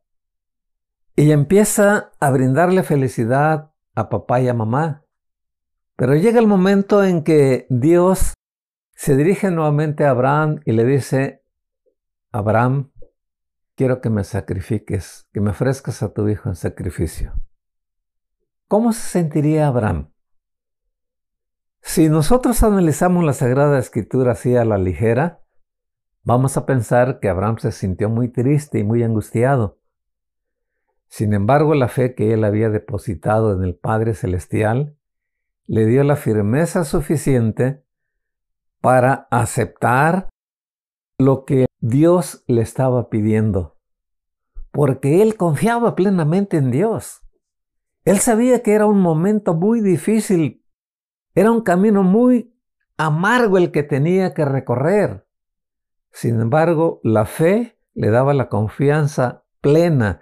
y 1.15 1.31
empieza 1.31 2.11
a 2.19 2.29
brindarle 2.29 2.83
felicidad 2.83 3.73
a 3.95 4.09
papá 4.09 4.41
y 4.41 4.47
a 4.47 4.53
mamá. 4.53 5.06
Pero 5.97 6.15
llega 6.15 6.39
el 6.39 6.45
momento 6.45 7.03
en 7.03 7.23
que 7.23 7.65
Dios 7.71 8.35
se 8.93 9.17
dirige 9.17 9.49
nuevamente 9.49 10.05
a 10.05 10.11
Abraham 10.11 10.59
y 10.63 10.73
le 10.73 10.85
dice, 10.85 11.43
Abraham, 12.31 12.91
quiero 13.75 13.99
que 13.99 14.11
me 14.11 14.23
sacrifiques, 14.23 15.27
que 15.33 15.41
me 15.41 15.49
ofrezcas 15.49 16.03
a 16.03 16.13
tu 16.13 16.29
hijo 16.29 16.49
en 16.49 16.55
sacrificio. 16.55 17.33
¿Cómo 18.67 18.93
se 18.93 19.01
sentiría 19.01 19.67
Abraham? 19.67 20.11
Si 21.81 22.09
nosotros 22.09 22.61
analizamos 22.61 23.23
la 23.23 23.33
Sagrada 23.33 23.79
Escritura 23.79 24.33
así 24.33 24.55
a 24.55 24.65
la 24.65 24.77
ligera, 24.77 25.41
vamos 26.21 26.57
a 26.57 26.67
pensar 26.67 27.19
que 27.19 27.29
Abraham 27.29 27.57
se 27.57 27.71
sintió 27.71 28.07
muy 28.07 28.27
triste 28.27 28.77
y 28.77 28.83
muy 28.83 29.01
angustiado. 29.01 29.79
Sin 31.07 31.33
embargo, 31.33 31.73
la 31.73 31.87
fe 31.87 32.13
que 32.13 32.33
él 32.33 32.43
había 32.43 32.69
depositado 32.69 33.51
en 33.53 33.63
el 33.63 33.73
Padre 33.73 34.13
Celestial 34.13 34.96
le 35.67 35.85
dio 35.85 36.03
la 36.03 36.15
firmeza 36.15 36.83
suficiente 36.85 37.83
para 38.81 39.27
aceptar 39.29 40.29
lo 41.17 41.45
que 41.45 41.65
Dios 41.79 42.43
le 42.47 42.61
estaba 42.61 43.09
pidiendo, 43.09 43.77
porque 44.71 45.21
él 45.21 45.35
confiaba 45.35 45.95
plenamente 45.95 46.57
en 46.57 46.71
Dios. 46.71 47.21
Él 48.05 48.19
sabía 48.19 48.63
que 48.63 48.73
era 48.73 48.85
un 48.85 49.01
momento 49.01 49.53
muy 49.53 49.81
difícil, 49.81 50.63
era 51.35 51.51
un 51.51 51.61
camino 51.61 52.03
muy 52.03 52.55
amargo 52.95 53.57
el 53.57 53.71
que 53.71 53.83
tenía 53.83 54.33
que 54.33 54.45
recorrer. 54.45 55.27
Sin 56.11 56.39
embargo, 56.39 57.01
la 57.03 57.25
fe 57.25 57.77
le 57.93 58.09
daba 58.09 58.33
la 58.33 58.47
confianza 58.47 59.43
plena 59.61 60.21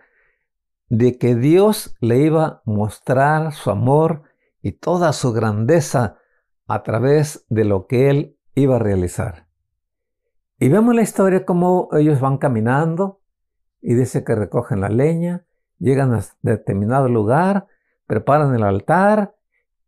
de 0.89 1.17
que 1.17 1.35
Dios 1.35 1.95
le 1.99 2.19
iba 2.19 2.45
a 2.45 2.61
mostrar 2.65 3.53
su 3.53 3.69
amor 3.69 4.23
y 4.65 4.71
toda 4.71 5.13
su 5.13 5.31
grandeza 5.31 6.17
a 6.65 6.81
través 6.81 7.45
de 7.49 7.65
lo 7.65 7.85
que 7.85 8.09
él 8.09 8.39
iba 8.55 8.77
a 8.77 8.79
realizar. 8.79 9.45
Y 10.57 10.69
vemos 10.69 10.95
la 10.95 11.03
historia 11.03 11.45
como 11.45 11.87
ellos 11.91 12.19
van 12.19 12.39
caminando 12.39 13.21
y 13.79 13.93
dice 13.93 14.23
que 14.23 14.33
recogen 14.33 14.81
la 14.81 14.89
leña, 14.89 15.45
llegan 15.77 16.15
a 16.15 16.23
determinado 16.41 17.09
lugar, 17.09 17.67
preparan 18.07 18.55
el 18.55 18.63
altar 18.63 19.35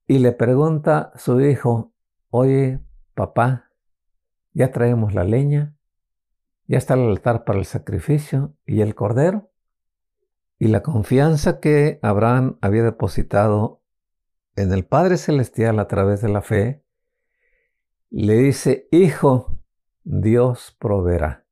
y 0.06 0.20
le 0.20 0.32
pregunta 0.32 1.12
su 1.16 1.42
hijo, 1.42 1.92
oye, 2.30 2.80
papá, 3.16 3.72
ya 4.54 4.72
traemos 4.72 5.16
la 5.16 5.24
leña, 5.24 5.76
ya 6.68 6.78
está 6.78 6.94
el 6.94 7.10
altar 7.10 7.46
para 7.46 7.58
el 7.58 7.66
sacrificio 7.66 8.54
y 8.64 8.82
el 8.82 8.94
cordero. 8.94 9.50
y 10.60 10.68
la 10.68 10.84
confianza 10.84 11.60
que 11.60 11.98
Abraham 12.04 12.60
había 12.62 12.84
depositado 12.84 13.82
en 14.58 14.74
el 14.74 14.86
Padre 14.86 15.18
Celestial 15.18 15.80
a 15.80 15.88
través 15.88 16.22
de 16.22 16.30
la 16.30 16.42
fe, 16.42 16.84
le 18.10 18.34
dice, 18.34 18.88
Hijo, 18.92 19.60
Dios 20.04 20.76
proveerá. 20.80 21.46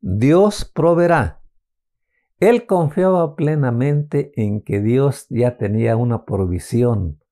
Dios 0.00 0.64
proveerá. 0.64 1.42
Él 2.40 2.66
confiaba 2.66 3.36
plenamente 3.36 4.32
en 4.36 4.62
que 4.62 4.80
Dios 4.80 5.26
ya 5.28 5.58
tenía 5.58 5.96
una 5.96 6.24
provisión 6.24 7.22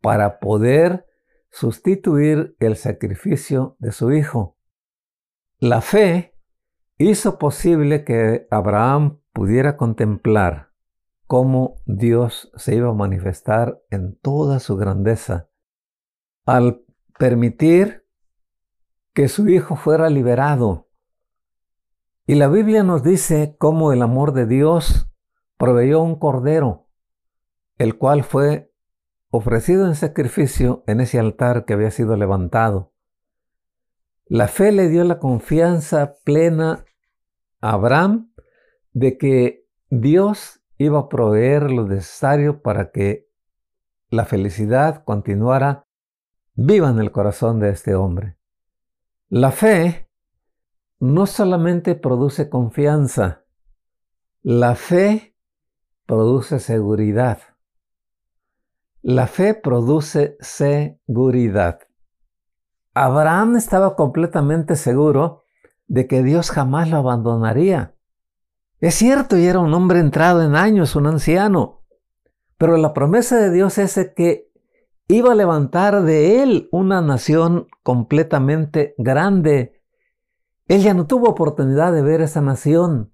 para 0.00 0.38
poder 0.38 1.06
sustituir 1.50 2.56
el 2.60 2.76
sacrificio 2.76 3.76
de 3.80 3.92
su 3.92 4.12
hijo. 4.12 4.56
La 5.58 5.80
fe 5.80 6.38
hizo 6.96 7.38
posible 7.38 8.04
que 8.04 8.46
Abraham 8.50 9.20
pudiera 9.32 9.76
contemplar 9.76 10.69
cómo 11.30 11.76
Dios 11.86 12.50
se 12.56 12.74
iba 12.74 12.90
a 12.90 12.92
manifestar 12.92 13.80
en 13.88 14.18
toda 14.18 14.58
su 14.58 14.76
grandeza 14.76 15.48
al 16.44 16.82
permitir 17.20 18.04
que 19.12 19.28
su 19.28 19.48
hijo 19.48 19.76
fuera 19.76 20.10
liberado. 20.10 20.88
Y 22.26 22.34
la 22.34 22.48
Biblia 22.48 22.82
nos 22.82 23.04
dice 23.04 23.54
cómo 23.58 23.92
el 23.92 24.02
amor 24.02 24.32
de 24.32 24.46
Dios 24.46 25.08
proveyó 25.56 26.02
un 26.02 26.18
cordero, 26.18 26.88
el 27.78 27.96
cual 27.96 28.24
fue 28.24 28.74
ofrecido 29.28 29.86
en 29.86 29.94
sacrificio 29.94 30.82
en 30.88 31.00
ese 31.00 31.20
altar 31.20 31.64
que 31.64 31.74
había 31.74 31.92
sido 31.92 32.16
levantado. 32.16 32.92
La 34.26 34.48
fe 34.48 34.72
le 34.72 34.88
dio 34.88 35.04
la 35.04 35.20
confianza 35.20 36.16
plena 36.24 36.84
a 37.60 37.74
Abraham 37.74 38.32
de 38.92 39.16
que 39.16 39.68
Dios 39.90 40.59
iba 40.80 40.98
a 40.98 41.08
proveer 41.10 41.70
lo 41.70 41.86
necesario 41.86 42.62
para 42.62 42.90
que 42.90 43.28
la 44.08 44.24
felicidad 44.24 45.04
continuara 45.04 45.86
viva 46.54 46.88
en 46.88 46.98
el 46.98 47.12
corazón 47.12 47.60
de 47.60 47.68
este 47.68 47.94
hombre. 47.94 48.38
La 49.28 49.50
fe 49.52 50.08
no 50.98 51.26
solamente 51.26 51.96
produce 51.96 52.48
confianza, 52.48 53.44
la 54.40 54.74
fe 54.74 55.36
produce 56.06 56.58
seguridad. 56.58 57.40
La 59.02 59.26
fe 59.26 59.52
produce 59.52 60.38
seguridad. 60.40 61.80
Abraham 62.94 63.56
estaba 63.56 63.96
completamente 63.96 64.76
seguro 64.76 65.42
de 65.88 66.06
que 66.06 66.22
Dios 66.22 66.50
jamás 66.50 66.88
lo 66.88 66.96
abandonaría. 66.96 67.96
Es 68.80 68.94
cierto, 68.94 69.36
y 69.36 69.44
era 69.44 69.58
un 69.58 69.74
hombre 69.74 70.00
entrado 70.00 70.42
en 70.42 70.56
años, 70.56 70.96
un 70.96 71.06
anciano, 71.06 71.82
pero 72.56 72.78
la 72.78 72.94
promesa 72.94 73.36
de 73.36 73.50
Dios 73.50 73.76
es 73.76 73.98
que 74.16 74.50
iba 75.06 75.32
a 75.32 75.34
levantar 75.34 76.02
de 76.02 76.42
él 76.42 76.68
una 76.72 77.02
nación 77.02 77.66
completamente 77.82 78.94
grande. 78.96 79.82
Él 80.66 80.82
ya 80.82 80.94
no 80.94 81.06
tuvo 81.06 81.28
oportunidad 81.28 81.92
de 81.92 82.00
ver 82.00 82.22
esa 82.22 82.40
nación, 82.40 83.12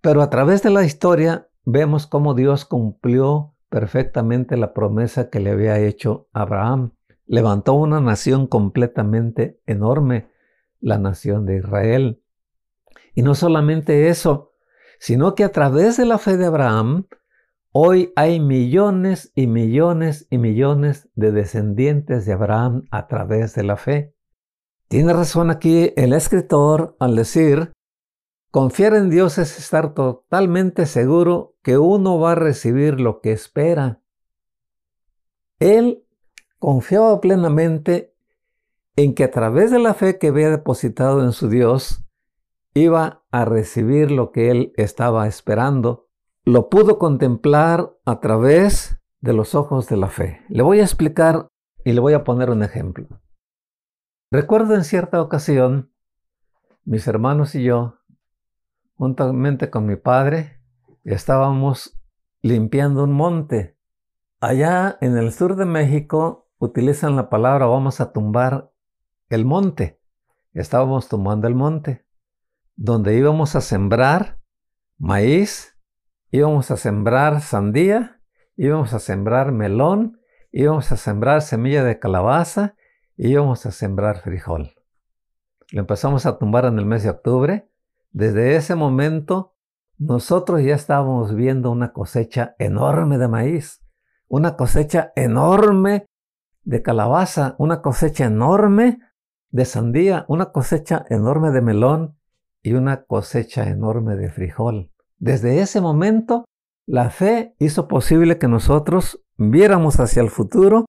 pero 0.00 0.22
a 0.22 0.30
través 0.30 0.62
de 0.62 0.70
la 0.70 0.84
historia 0.84 1.48
vemos 1.64 2.06
cómo 2.06 2.32
Dios 2.32 2.64
cumplió 2.64 3.54
perfectamente 3.68 4.56
la 4.56 4.72
promesa 4.72 5.28
que 5.28 5.40
le 5.40 5.50
había 5.50 5.78
hecho 5.80 6.28
Abraham. 6.32 6.92
Levantó 7.26 7.74
una 7.74 8.00
nación 8.00 8.46
completamente 8.46 9.60
enorme, 9.66 10.30
la 10.80 10.96
nación 10.96 11.44
de 11.44 11.58
Israel. 11.58 12.22
Y 13.14 13.20
no 13.20 13.34
solamente 13.34 14.08
eso, 14.08 14.47
sino 14.98 15.34
que 15.34 15.44
a 15.44 15.52
través 15.52 15.96
de 15.96 16.06
la 16.06 16.18
fe 16.18 16.36
de 16.36 16.46
Abraham, 16.46 17.06
hoy 17.72 18.12
hay 18.16 18.40
millones 18.40 19.32
y 19.34 19.46
millones 19.46 20.26
y 20.30 20.38
millones 20.38 21.08
de 21.14 21.32
descendientes 21.32 22.26
de 22.26 22.32
Abraham 22.32 22.84
a 22.90 23.06
través 23.06 23.54
de 23.54 23.64
la 23.64 23.76
fe. 23.76 24.14
Tiene 24.88 25.12
razón 25.12 25.50
aquí 25.50 25.92
el 25.96 26.12
escritor 26.12 26.96
al 26.98 27.14
decir 27.14 27.72
Confiar 28.50 28.94
en 28.94 29.10
Dios 29.10 29.36
es 29.36 29.58
estar 29.58 29.92
totalmente 29.92 30.86
seguro 30.86 31.54
que 31.62 31.76
uno 31.76 32.18
va 32.18 32.32
a 32.32 32.34
recibir 32.34 32.98
lo 32.98 33.20
que 33.20 33.32
espera. 33.32 34.00
Él 35.58 36.02
confiaba 36.58 37.20
plenamente 37.20 38.14
en 38.96 39.14
que 39.14 39.24
a 39.24 39.30
través 39.30 39.70
de 39.70 39.78
la 39.78 39.92
fe 39.92 40.18
que 40.18 40.28
había 40.28 40.50
depositado 40.50 41.22
en 41.22 41.32
su 41.32 41.50
Dios, 41.50 42.07
iba 42.78 43.24
a 43.30 43.44
recibir 43.44 44.10
lo 44.10 44.32
que 44.32 44.50
él 44.50 44.72
estaba 44.76 45.26
esperando. 45.26 46.08
Lo 46.44 46.68
pudo 46.68 46.98
contemplar 46.98 47.92
a 48.04 48.20
través 48.20 49.00
de 49.20 49.32
los 49.32 49.54
ojos 49.54 49.88
de 49.88 49.96
la 49.96 50.08
fe. 50.08 50.42
Le 50.48 50.62
voy 50.62 50.80
a 50.80 50.84
explicar 50.84 51.48
y 51.84 51.92
le 51.92 52.00
voy 52.00 52.14
a 52.14 52.24
poner 52.24 52.50
un 52.50 52.62
ejemplo. 52.62 53.06
Recuerdo 54.30 54.74
en 54.74 54.84
cierta 54.84 55.20
ocasión, 55.20 55.92
mis 56.84 57.06
hermanos 57.06 57.54
y 57.54 57.64
yo 57.64 57.98
juntamente 58.98 59.70
con 59.70 59.86
mi 59.86 59.94
padre, 59.94 60.60
estábamos 61.04 61.96
limpiando 62.42 63.04
un 63.04 63.12
monte. 63.12 63.76
Allá 64.40 64.98
en 65.00 65.16
el 65.16 65.32
sur 65.32 65.54
de 65.54 65.64
México 65.64 66.48
utilizan 66.58 67.14
la 67.14 67.30
palabra 67.30 67.66
vamos 67.66 68.00
a 68.00 68.12
tumbar 68.12 68.72
el 69.28 69.44
monte. 69.44 70.00
Estábamos 70.52 71.08
tumbando 71.08 71.46
el 71.46 71.54
monte, 71.54 72.04
donde 72.78 73.16
íbamos 73.16 73.56
a 73.56 73.60
sembrar 73.60 74.38
maíz, 74.98 75.76
íbamos 76.30 76.70
a 76.70 76.76
sembrar 76.76 77.40
sandía, 77.40 78.22
íbamos 78.56 78.94
a 78.94 79.00
sembrar 79.00 79.50
melón, 79.50 80.20
íbamos 80.52 80.90
a 80.92 80.96
sembrar 80.96 81.42
semilla 81.42 81.84
de 81.84 81.98
calabaza 81.98 82.76
íbamos 83.18 83.66
a 83.66 83.72
sembrar 83.72 84.20
frijol. 84.20 84.70
Lo 85.72 85.80
empezamos 85.80 86.24
a 86.24 86.38
tumbar 86.38 86.66
en 86.66 86.78
el 86.78 86.86
mes 86.86 87.02
de 87.02 87.10
octubre 87.10 87.68
desde 88.12 88.54
ese 88.54 88.76
momento, 88.76 89.56
nosotros 89.98 90.62
ya 90.62 90.76
estábamos 90.76 91.34
viendo 91.34 91.72
una 91.72 91.92
cosecha 91.92 92.54
enorme 92.60 93.18
de 93.18 93.26
maíz, 93.26 93.82
una 94.28 94.56
cosecha 94.56 95.12
enorme 95.16 96.06
de 96.62 96.80
calabaza, 96.80 97.56
una 97.58 97.82
cosecha 97.82 98.26
enorme 98.26 99.00
de 99.50 99.64
sandía, 99.64 100.24
una 100.28 100.52
cosecha 100.52 101.04
enorme 101.10 101.50
de 101.50 101.60
melón 101.60 102.17
y 102.62 102.74
una 102.74 103.04
cosecha 103.04 103.68
enorme 103.68 104.16
de 104.16 104.30
frijol. 104.30 104.90
Desde 105.18 105.60
ese 105.60 105.80
momento, 105.80 106.44
la 106.86 107.10
fe 107.10 107.54
hizo 107.58 107.88
posible 107.88 108.38
que 108.38 108.48
nosotros 108.48 109.24
viéramos 109.36 110.00
hacia 110.00 110.22
el 110.22 110.30
futuro 110.30 110.86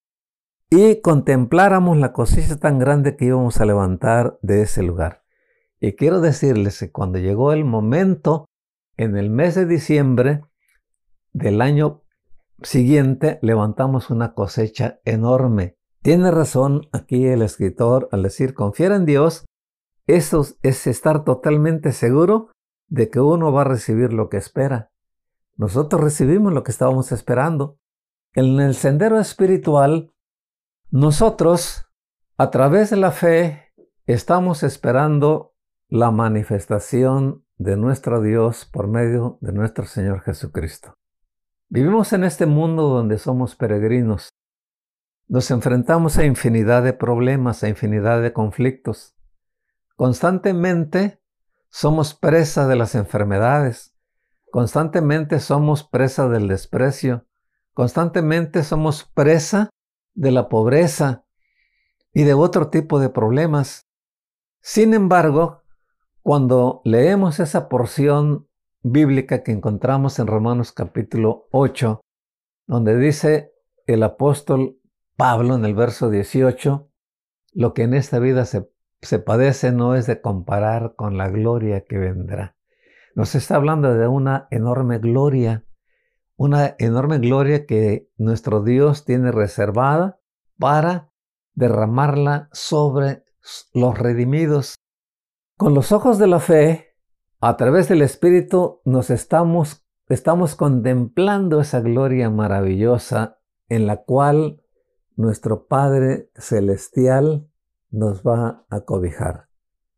y 0.69 1.01
contempláramos 1.01 1.97
la 1.97 2.13
cosecha 2.13 2.57
tan 2.57 2.79
grande 2.79 3.15
que 3.15 3.25
íbamos 3.25 3.59
a 3.59 3.65
levantar 3.65 4.37
de 4.41 4.61
ese 4.61 4.83
lugar. 4.83 5.23
Y 5.79 5.93
quiero 5.93 6.21
decirles 6.21 6.79
que 6.79 6.91
cuando 6.91 7.19
llegó 7.19 7.53
el 7.53 7.65
momento, 7.65 8.45
en 8.97 9.15
el 9.15 9.29
mes 9.29 9.55
de 9.55 9.65
diciembre 9.65 10.43
del 11.31 11.61
año 11.61 12.03
siguiente, 12.61 13.39
levantamos 13.41 14.09
una 14.09 14.33
cosecha 14.33 14.99
enorme. 15.05 15.77
Tiene 16.01 16.31
razón 16.31 16.87
aquí 16.91 17.25
el 17.27 17.41
escritor 17.41 18.09
al 18.11 18.23
decir 18.23 18.53
confiar 18.53 18.91
en 18.91 19.05
Dios. 19.05 19.45
Eso 20.09 20.43
es 20.63 20.87
estar 20.87 21.23
totalmente 21.23 21.91
seguro 21.91 22.49
de 22.87 23.11
que 23.11 23.19
uno 23.19 23.53
va 23.53 23.61
a 23.61 23.65
recibir 23.65 24.11
lo 24.11 24.27
que 24.27 24.37
espera. 24.37 24.89
Nosotros 25.55 26.01
recibimos 26.01 26.51
lo 26.51 26.63
que 26.63 26.71
estábamos 26.71 27.11
esperando. 27.11 27.77
En 28.33 28.59
el 28.59 28.73
sendero 28.73 29.19
espiritual, 29.19 30.11
nosotros, 30.89 31.91
a 32.37 32.49
través 32.49 32.89
de 32.89 32.95
la 32.95 33.11
fe, 33.11 33.71
estamos 34.07 34.63
esperando 34.63 35.53
la 35.89 36.09
manifestación 36.09 37.45
de 37.59 37.77
nuestro 37.77 38.19
Dios 38.19 38.65
por 38.65 38.87
medio 38.87 39.37
de 39.41 39.51
nuestro 39.51 39.85
Señor 39.85 40.21
Jesucristo. 40.21 40.95
Vivimos 41.67 42.13
en 42.13 42.23
este 42.23 42.47
mundo 42.47 42.87
donde 42.87 43.19
somos 43.19 43.55
peregrinos. 43.55 44.29
Nos 45.27 45.51
enfrentamos 45.51 46.17
a 46.17 46.25
infinidad 46.25 46.81
de 46.81 46.93
problemas, 46.93 47.63
a 47.63 47.69
infinidad 47.69 48.23
de 48.23 48.33
conflictos. 48.33 49.13
Constantemente 49.99 51.19
somos 51.67 52.13
presa 52.13 52.69
de 52.69 52.77
las 52.77 52.95
enfermedades. 52.95 53.93
Constantemente 54.49 55.41
somos 55.41 55.83
presa 55.83 56.29
del 56.29 56.47
desprecio. 56.47 57.27
Constantemente 57.73 58.63
somos 58.63 59.03
presa 59.13 59.71
de 60.13 60.31
la 60.31 60.47
pobreza 60.47 61.25
y 62.13 62.23
de 62.23 62.33
otro 62.33 62.69
tipo 62.69 63.01
de 63.01 63.09
problemas. 63.09 63.89
Sin 64.61 64.93
embargo, 64.93 65.63
cuando 66.21 66.79
leemos 66.85 67.41
esa 67.41 67.67
porción 67.67 68.47
bíblica 68.81 69.43
que 69.43 69.51
encontramos 69.51 70.17
en 70.19 70.27
Romanos 70.27 70.71
capítulo 70.71 71.49
8, 71.51 71.99
donde 72.67 72.97
dice 72.97 73.51
el 73.85 74.03
apóstol 74.03 74.79
Pablo 75.17 75.55
en 75.55 75.65
el 75.65 75.75
verso 75.75 76.09
18, 76.09 76.89
lo 77.51 77.73
que 77.73 77.83
en 77.83 77.93
esta 77.93 78.19
vida 78.19 78.45
se, 78.45 78.69
se 79.01 79.19
padece 79.19 79.71
no 79.71 79.95
es 79.95 80.07
de 80.07 80.21
comparar 80.21 80.95
con 80.95 81.17
la 81.17 81.29
gloria 81.29 81.85
que 81.85 81.97
vendrá. 81.97 82.55
nos 83.15 83.35
está 83.35 83.55
hablando 83.55 83.93
de 83.93 84.07
una 84.07 84.47
enorme 84.51 84.99
gloria, 84.99 85.65
una 86.37 86.75
enorme 86.79 87.17
gloria 87.17 87.65
que 87.65 88.09
nuestro 88.17 88.63
Dios 88.63 89.03
tiene 89.03 89.31
reservada 89.31 90.21
para 90.57 91.11
derramarla 91.53 92.49
sobre 92.53 93.25
los 93.73 93.97
redimidos. 93.97 94.75
Con 95.57 95.73
los 95.73 95.91
ojos 95.91 96.17
de 96.17 96.27
la 96.27 96.39
fe, 96.39 96.95
a 97.41 97.57
través 97.57 97.89
del 97.89 98.01
Espíritu, 98.01 98.81
nos 98.85 99.09
estamos, 99.09 99.85
estamos 100.07 100.55
contemplando 100.55 101.59
esa 101.59 101.81
gloria 101.81 102.29
maravillosa 102.29 103.39
en 103.67 103.85
la 103.87 104.03
cual 104.03 104.61
nuestro 105.15 105.67
Padre 105.67 106.31
Celestial 106.35 107.48
nos 107.89 108.23
va 108.23 108.65
a 108.69 108.81
cobijar. 108.81 109.47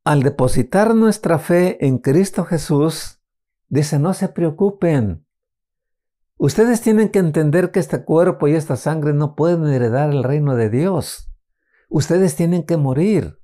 Al 0.03 0.23
depositar 0.23 0.95
nuestra 0.95 1.39
fe 1.39 1.85
en 1.85 1.99
Cristo 1.99 2.45
Jesús, 2.45 3.21
dice, 3.69 3.99
no 3.99 4.13
se 4.13 4.29
preocupen. 4.29 5.25
Ustedes 6.37 6.81
tienen 6.81 7.09
que 7.09 7.19
entender 7.19 7.71
que 7.71 7.79
este 7.79 8.03
cuerpo 8.03 8.47
y 8.47 8.55
esta 8.55 8.75
sangre 8.75 9.13
no 9.13 9.35
pueden 9.35 9.67
heredar 9.67 10.09
el 10.09 10.23
reino 10.23 10.55
de 10.55 10.69
Dios. 10.69 11.31
Ustedes 11.89 12.35
tienen 12.35 12.63
que 12.63 12.77
morir. 12.77 13.39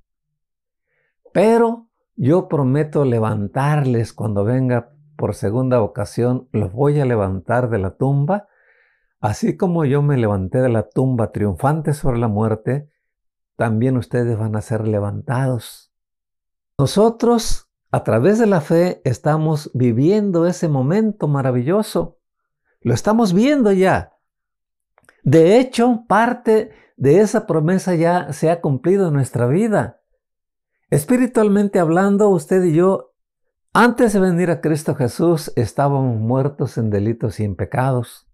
Pero 1.32 1.88
yo 2.16 2.48
prometo 2.48 3.04
levantarles 3.04 4.12
cuando 4.12 4.44
venga 4.44 4.92
por 5.16 5.34
segunda 5.34 5.80
ocasión, 5.82 6.48
los 6.52 6.72
voy 6.72 6.98
a 6.98 7.04
levantar 7.04 7.70
de 7.70 7.78
la 7.78 7.96
tumba 7.96 8.48
Así 9.20 9.56
como 9.56 9.84
yo 9.84 10.00
me 10.00 10.16
levanté 10.16 10.58
de 10.58 10.68
la 10.68 10.88
tumba 10.88 11.32
triunfante 11.32 11.92
sobre 11.92 12.18
la 12.18 12.28
muerte, 12.28 12.88
también 13.58 13.96
ustedes 13.96 14.38
van 14.38 14.54
a 14.54 14.62
ser 14.62 14.86
levantados. 14.86 15.92
Nosotros, 16.78 17.68
a 17.90 18.04
través 18.04 18.38
de 18.38 18.46
la 18.46 18.60
fe, 18.60 19.02
estamos 19.04 19.72
viviendo 19.74 20.46
ese 20.46 20.68
momento 20.68 21.26
maravilloso. 21.26 22.20
Lo 22.80 22.94
estamos 22.94 23.32
viendo 23.32 23.72
ya. 23.72 24.12
De 25.24 25.58
hecho, 25.58 26.04
parte 26.06 26.70
de 26.96 27.18
esa 27.18 27.48
promesa 27.48 27.96
ya 27.96 28.32
se 28.32 28.48
ha 28.48 28.60
cumplido 28.60 29.08
en 29.08 29.14
nuestra 29.14 29.48
vida. 29.48 30.02
Espiritualmente 30.88 31.80
hablando, 31.80 32.28
usted 32.28 32.62
y 32.62 32.74
yo, 32.74 33.12
antes 33.72 34.12
de 34.12 34.20
venir 34.20 34.52
a 34.52 34.60
Cristo 34.60 34.94
Jesús, 34.94 35.52
estábamos 35.56 36.16
muertos 36.16 36.78
en 36.78 36.90
delitos 36.90 37.40
y 37.40 37.44
en 37.44 37.56
pecados. 37.56 38.28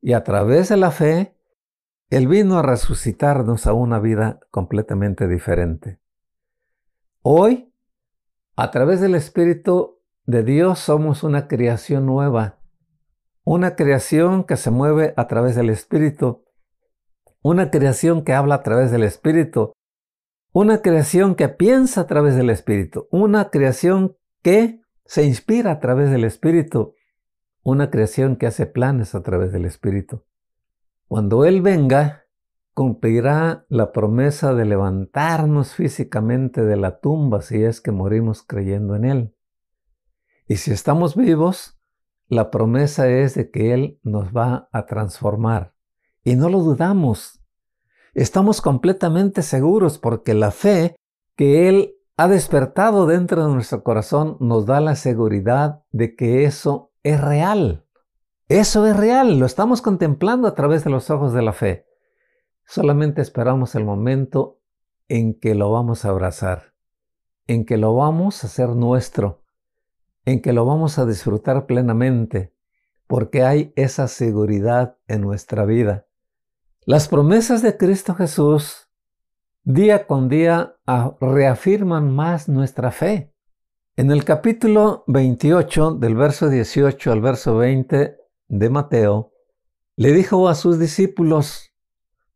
Y 0.00 0.14
a 0.14 0.24
través 0.24 0.70
de 0.70 0.78
la 0.78 0.90
fe, 0.90 1.36
Él 2.12 2.28
vino 2.28 2.58
a 2.58 2.62
resucitarnos 2.62 3.66
a 3.66 3.72
una 3.72 3.98
vida 3.98 4.38
completamente 4.50 5.26
diferente. 5.26 5.98
Hoy, 7.22 7.72
a 8.54 8.70
través 8.70 9.00
del 9.00 9.14
Espíritu 9.14 10.02
de 10.26 10.42
Dios, 10.42 10.78
somos 10.78 11.22
una 11.22 11.48
creación 11.48 12.04
nueva, 12.04 12.58
una 13.44 13.76
creación 13.76 14.44
que 14.44 14.58
se 14.58 14.70
mueve 14.70 15.14
a 15.16 15.26
través 15.26 15.56
del 15.56 15.70
Espíritu, 15.70 16.44
una 17.40 17.70
creación 17.70 18.24
que 18.24 18.34
habla 18.34 18.56
a 18.56 18.62
través 18.62 18.90
del 18.90 19.04
Espíritu, 19.04 19.72
una 20.52 20.82
creación 20.82 21.34
que 21.34 21.48
piensa 21.48 22.02
a 22.02 22.06
través 22.06 22.36
del 22.36 22.50
Espíritu, 22.50 23.08
una 23.10 23.48
creación 23.48 24.18
que 24.42 24.82
se 25.06 25.24
inspira 25.24 25.70
a 25.70 25.80
través 25.80 26.10
del 26.10 26.24
Espíritu, 26.24 26.94
una 27.62 27.90
creación 27.90 28.36
que 28.36 28.48
hace 28.48 28.66
planes 28.66 29.14
a 29.14 29.22
través 29.22 29.50
del 29.50 29.64
Espíritu. 29.64 30.26
Cuando 31.12 31.44
Él 31.44 31.60
venga, 31.60 32.24
cumplirá 32.72 33.66
la 33.68 33.92
promesa 33.92 34.54
de 34.54 34.64
levantarnos 34.64 35.74
físicamente 35.74 36.64
de 36.64 36.76
la 36.78 37.00
tumba 37.00 37.42
si 37.42 37.62
es 37.62 37.82
que 37.82 37.90
morimos 37.92 38.42
creyendo 38.42 38.96
en 38.96 39.04
Él. 39.04 39.34
Y 40.48 40.56
si 40.56 40.70
estamos 40.70 41.14
vivos, 41.14 41.78
la 42.28 42.50
promesa 42.50 43.10
es 43.10 43.34
de 43.34 43.50
que 43.50 43.74
Él 43.74 44.00
nos 44.02 44.34
va 44.34 44.70
a 44.72 44.86
transformar. 44.86 45.74
Y 46.24 46.34
no 46.34 46.48
lo 46.48 46.60
dudamos. 46.60 47.42
Estamos 48.14 48.62
completamente 48.62 49.42
seguros 49.42 49.98
porque 49.98 50.32
la 50.32 50.50
fe 50.50 50.96
que 51.36 51.68
Él 51.68 51.94
ha 52.16 52.26
despertado 52.26 53.04
dentro 53.06 53.46
de 53.46 53.52
nuestro 53.52 53.82
corazón 53.82 54.38
nos 54.40 54.64
da 54.64 54.80
la 54.80 54.96
seguridad 54.96 55.82
de 55.90 56.16
que 56.16 56.44
eso 56.44 56.90
es 57.02 57.20
real. 57.20 57.84
Eso 58.48 58.86
es 58.86 58.96
real, 58.96 59.38
lo 59.38 59.46
estamos 59.46 59.82
contemplando 59.82 60.48
a 60.48 60.54
través 60.54 60.84
de 60.84 60.90
los 60.90 61.10
ojos 61.10 61.32
de 61.32 61.42
la 61.42 61.52
fe. 61.52 61.86
Solamente 62.66 63.22
esperamos 63.22 63.74
el 63.74 63.84
momento 63.84 64.60
en 65.08 65.38
que 65.38 65.54
lo 65.54 65.70
vamos 65.70 66.04
a 66.04 66.08
abrazar, 66.08 66.74
en 67.46 67.64
que 67.64 67.76
lo 67.76 67.94
vamos 67.94 68.42
a 68.42 68.46
hacer 68.46 68.70
nuestro, 68.70 69.42
en 70.24 70.40
que 70.42 70.52
lo 70.52 70.64
vamos 70.64 70.98
a 70.98 71.06
disfrutar 71.06 71.66
plenamente, 71.66 72.54
porque 73.06 73.42
hay 73.44 73.72
esa 73.76 74.08
seguridad 74.08 74.96
en 75.06 75.20
nuestra 75.20 75.64
vida. 75.64 76.06
Las 76.84 77.08
promesas 77.08 77.62
de 77.62 77.76
Cristo 77.76 78.14
Jesús 78.14 78.88
día 79.64 80.06
con 80.06 80.28
día 80.28 80.76
reafirman 81.20 82.10
más 82.10 82.48
nuestra 82.48 82.90
fe. 82.90 83.32
En 83.96 84.10
el 84.10 84.24
capítulo 84.24 85.04
28, 85.06 85.92
del 85.92 86.16
verso 86.16 86.48
18 86.48 87.12
al 87.12 87.20
verso 87.20 87.56
20 87.56 88.21
de 88.52 88.68
Mateo, 88.68 89.32
le 89.96 90.12
dijo 90.12 90.46
a 90.48 90.54
sus 90.54 90.78
discípulos, 90.78 91.72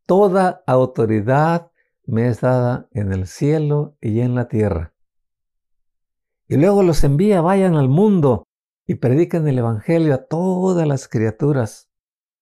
Toda 0.07 0.63
autoridad 0.65 1.71
me 2.05 2.27
es 2.27 2.41
dada 2.41 2.87
en 2.91 3.13
el 3.13 3.27
cielo 3.27 3.97
y 4.01 4.21
en 4.21 4.33
la 4.33 4.47
tierra. 4.47 4.93
Y 6.47 6.57
luego 6.57 6.81
los 6.81 7.03
envía, 7.03 7.41
vayan 7.41 7.75
al 7.75 7.87
mundo 7.87 8.47
y 8.87 8.95
prediquen 8.95 9.47
el 9.47 9.59
Evangelio 9.59 10.15
a 10.15 10.25
todas 10.25 10.87
las 10.87 11.07
criaturas. 11.07 11.91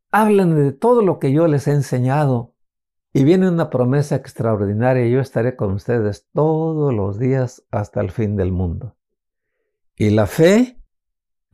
Hablan 0.10 0.56
de 0.56 0.72
todo 0.72 1.02
lo 1.02 1.20
que 1.20 1.34
yo 1.34 1.48
les 1.48 1.68
he 1.68 1.72
enseñado. 1.72 2.54
Y 3.12 3.24
viene 3.24 3.50
una 3.50 3.70
promesa 3.70 4.16
extraordinaria, 4.16 5.08
yo 5.08 5.20
estaré 5.20 5.56
con 5.56 5.74
ustedes 5.74 6.28
todos 6.34 6.94
los 6.94 7.20
días 7.20 7.66
hasta 7.72 8.00
el 8.00 8.12
fin 8.12 8.36
del 8.38 8.52
mundo. 8.52 8.96
Y 9.98 10.12
la 10.12 10.28
fe 10.28 10.80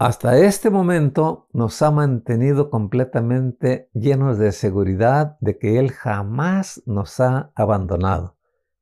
hasta 0.02 0.40
este 0.40 0.72
momento 0.72 1.48
nos 1.54 1.80
ha 1.84 1.92
mantenido 1.92 2.72
completamente 2.72 3.88
llenos 3.94 4.40
de 4.40 4.52
seguridad 4.52 5.38
de 5.42 5.60
que 5.60 5.78
Él 5.78 5.92
jamás 5.92 6.82
nos 6.88 7.20
ha 7.20 7.52
abandonado. 7.54 8.36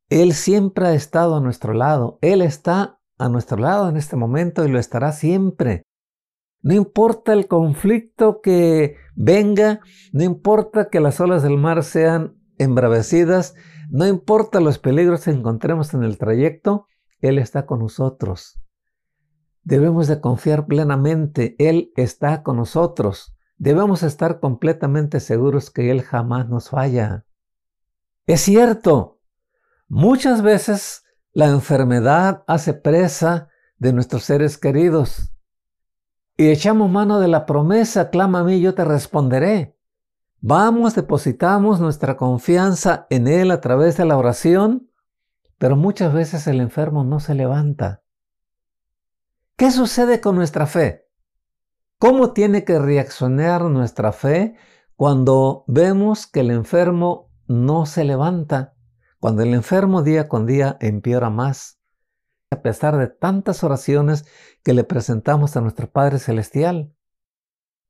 Él 0.08 0.32
siempre 0.32 0.88
ha 0.88 0.94
estado 0.94 1.36
a 1.36 1.42
nuestro 1.42 1.74
lado. 1.74 2.20
Él 2.22 2.42
está 2.42 3.02
a 3.18 3.28
nuestro 3.28 3.58
lado 3.58 3.90
en 3.90 3.98
este 3.98 4.16
momento 4.16 4.64
y 4.64 4.70
lo 4.70 4.80
estará 4.80 5.12
siempre. 5.12 5.84
No 6.62 6.74
importa 6.74 7.34
el 7.34 7.50
conflicto 7.50 8.40
que 8.40 8.96
venga, 9.14 9.82
no 10.14 10.24
importa 10.24 10.88
que 10.88 11.02
las 11.02 11.20
olas 11.20 11.44
del 11.44 11.58
mar 11.58 11.84
sean 11.84 12.38
embravecidas, 12.58 13.56
no 13.90 14.08
importa 14.08 14.62
los 14.62 14.80
peligros 14.80 15.26
que 15.26 15.32
encontremos 15.32 15.94
en 15.94 16.04
el 16.04 16.18
trayecto, 16.18 16.88
Él 17.20 17.40
está 17.40 17.66
con 17.66 17.80
nosotros. 17.80 18.58
Debemos 19.64 20.08
de 20.08 20.22
confiar 20.22 20.66
plenamente, 20.66 21.56
Él 21.60 21.92
está 21.96 22.44
con 22.44 22.58
nosotros. 22.58 23.36
Debemos 23.58 24.04
estar 24.04 24.40
completamente 24.40 25.20
seguros 25.20 25.70
que 25.70 25.92
Él 25.92 26.02
jamás 26.02 26.48
nos 26.50 26.70
falla. 26.70 27.26
Es 28.26 28.42
cierto, 28.42 29.20
muchas 29.88 30.42
veces 30.42 31.04
la 31.34 31.48
enfermedad 31.48 32.44
hace 32.48 32.74
presa 32.74 33.50
de 33.78 33.94
nuestros 33.94 34.24
seres 34.24 34.58
queridos. 34.58 35.34
Y 36.38 36.50
echamos 36.50 36.90
mano 36.90 37.20
de 37.20 37.28
la 37.28 37.46
promesa, 37.46 38.10
clama 38.10 38.40
a 38.40 38.44
mí, 38.44 38.62
yo 38.62 38.74
te 38.74 38.86
responderé. 38.86 39.76
Vamos, 40.42 40.96
depositamos 40.96 41.82
nuestra 41.82 42.16
confianza 42.16 43.08
en 43.10 43.28
Él 43.28 43.52
a 43.52 43.60
través 43.60 43.98
de 43.98 44.06
la 44.06 44.16
oración, 44.16 44.90
pero 45.58 45.76
muchas 45.76 46.14
veces 46.14 46.48
el 46.48 46.62
enfermo 46.62 47.04
no 47.04 47.20
se 47.20 47.36
levanta. 47.36 48.04
¿Qué 49.60 49.72
sucede 49.72 50.22
con 50.22 50.38
nuestra 50.38 50.68
fe? 50.68 51.06
¿Cómo 51.98 52.32
tiene 52.32 52.64
que 52.64 52.80
reaccionar 52.80 53.64
nuestra 53.64 54.14
fe 54.14 54.56
cuando 54.96 55.66
vemos 55.68 56.28
que 56.28 56.40
el 56.40 56.52
enfermo 56.52 57.30
no 57.46 57.86
se 57.86 58.06
levanta? 58.06 58.74
Cuando 59.20 59.44
el 59.44 59.54
enfermo 59.54 60.02
día 60.02 60.30
con 60.30 60.46
día 60.46 60.78
empeora 60.80 61.30
más, 61.30 61.82
a 62.52 62.62
pesar 62.62 62.96
de 62.96 63.08
tantas 63.08 63.62
oraciones 63.66 64.26
que 64.64 64.74
le 64.74 64.86
presentamos 64.86 65.58
a 65.58 65.62
nuestro 65.62 65.92
Padre 65.92 66.20
Celestial. 66.20 66.94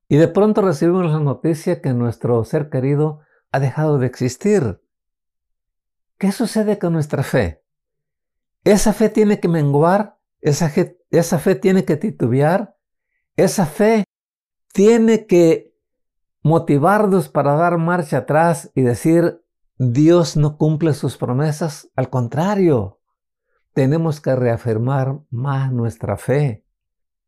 Y 0.08 0.16
de 0.16 0.26
pronto 0.26 0.62
recibimos 0.62 1.06
la 1.06 1.20
noticia 1.20 1.80
que 1.80 1.94
nuestro 1.94 2.42
ser 2.42 2.68
querido 2.68 3.20
ha 3.52 3.60
dejado 3.60 3.98
de 3.98 4.08
existir. 4.08 4.82
¿Qué 6.18 6.32
sucede 6.32 6.80
con 6.80 6.94
nuestra 6.94 7.22
fe? 7.22 7.62
Esa 8.64 8.92
fe 8.92 9.08
tiene 9.08 9.38
que 9.38 9.46
menguar 9.46 10.18
esa 10.40 10.68
fe, 10.68 10.99
tiene 11.60 11.84
que 11.84 11.96
titubear. 11.96 12.76
Esa 13.36 13.66
fe 13.66 14.04
tiene 14.72 15.26
que 15.26 15.74
motivarnos 16.42 17.28
para 17.28 17.54
dar 17.54 17.78
marcha 17.78 18.18
atrás 18.18 18.70
y 18.74 18.82
decir, 18.82 19.42
Dios 19.78 20.36
no 20.36 20.56
cumple 20.56 20.94
sus 20.94 21.16
promesas. 21.16 21.90
Al 21.96 22.10
contrario, 22.10 23.00
tenemos 23.72 24.20
que 24.20 24.34
reafirmar 24.36 25.20
más 25.30 25.72
nuestra 25.72 26.16
fe. 26.16 26.64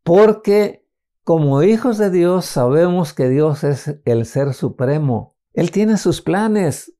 Porque 0.03 0.87
como 1.25 1.63
hijos 1.63 1.99
de 1.99 2.11
Dios 2.11 2.47
sabemos 2.47 3.13
que 3.13 3.29
Dios 3.29 3.65
es 3.65 4.01
el 4.05 4.27
ser 4.27 4.55
supremo. 4.55 5.37
Él 5.53 5.71
tiene 5.71 5.97
sus 5.97 6.21
planes. 6.21 6.95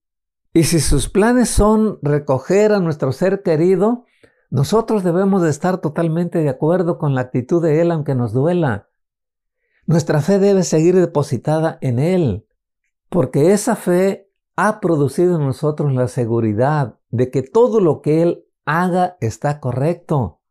Y 0.55 0.65
si 0.65 0.81
sus 0.81 1.09
planes 1.09 1.49
son 1.49 1.99
recoger 2.03 2.73
a 2.73 2.81
nuestro 2.81 3.13
ser 3.13 3.43
querido, 3.43 4.05
nosotros 4.53 5.03
debemos 5.03 5.41
de 5.41 5.49
estar 5.49 5.79
totalmente 5.81 6.41
de 6.41 6.51
acuerdo 6.51 6.99
con 6.99 7.15
la 7.15 7.23
actitud 7.23 7.63
de 7.63 7.81
Él 7.81 7.91
aunque 7.91 8.15
nos 8.15 8.35
duela. 8.35 8.91
Nuestra 9.87 10.21
fe 10.21 10.39
debe 10.39 10.63
seguir 10.63 10.95
depositada 10.95 11.79
en 11.81 11.99
Él, 11.99 12.47
porque 13.09 13.53
esa 13.53 13.77
fe 13.77 14.31
ha 14.55 14.79
producido 14.81 15.37
en 15.37 15.47
nosotros 15.47 15.95
la 15.95 16.07
seguridad 16.07 16.99
de 17.09 17.31
que 17.31 17.41
todo 17.41 17.81
lo 17.81 18.03
que 18.03 18.21
Él 18.21 18.45
haga 18.67 19.17
está 19.23 19.59
correcto. 19.59 20.43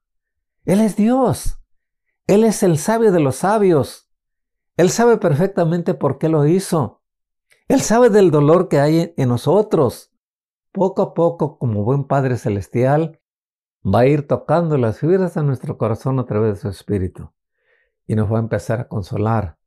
Él 0.65 0.81
es 0.81 0.95
Dios. 0.95 1.59
Él 2.25 2.43
es 2.43 2.63
el 2.63 2.79
sabio 2.79 3.11
de 3.11 3.19
los 3.19 3.35
sabios. 3.35 4.09
Él 4.77 4.89
sabe 4.89 5.17
perfectamente 5.17 5.93
por 5.93 6.17
qué 6.17 6.27
lo 6.27 6.47
hizo. 6.47 7.03
Él 7.67 7.81
sabe 7.81 8.09
del 8.09 8.31
dolor 8.31 8.67
que 8.67 8.79
hay 8.79 9.13
en 9.15 9.29
nosotros. 9.29 10.11
Poco 10.71 11.03
a 11.03 11.13
poco, 11.13 11.59
como 11.59 11.83
buen 11.83 12.05
Padre 12.05 12.37
Celestial, 12.37 13.20
va 13.83 13.99
a 13.99 14.07
ir 14.07 14.27
tocando 14.27 14.77
las 14.77 14.99
fibras 14.99 15.33
de 15.33 15.43
nuestro 15.43 15.77
corazón 15.77 16.19
a 16.19 16.25
través 16.25 16.55
de 16.55 16.61
su 16.61 16.69
Espíritu. 16.69 17.31
Y 18.05 18.15
nos 18.15 18.31
va 18.31 18.37
a 18.37 18.41
empezar 18.41 18.79
a 18.79 18.87
consolar. 18.87 19.57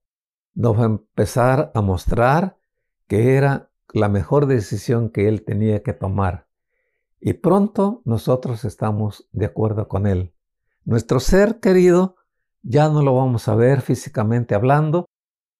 Nos 0.55 0.79
va 0.79 0.83
a 0.83 0.87
empezar 0.87 1.73
a 1.75 1.81
mostrar 1.81 2.57
que 3.07 3.37
era 3.37 3.71
la 3.93 4.09
mejor 4.09 4.47
decisión 4.47 5.11
que 5.11 5.29
Él 5.29 5.45
tenía 5.45 5.83
que 5.83 5.93
tomar. 5.93 6.47
Y 7.21 7.35
pronto 7.35 8.03
nosotros 8.05 8.65
estamos 8.65 9.29
de 9.33 9.47
acuerdo 9.47 9.89
con 9.89 10.07
Él. 10.07 10.35
Nuestro 10.85 11.21
ser 11.21 11.61
querido 11.61 12.17
ya 12.63 12.89
no 12.89 13.03
lo 13.03 13.15
vamos 13.15 13.49
a 13.49 13.55
ver 13.55 13.81
físicamente 13.81 14.55
hablando, 14.55 15.07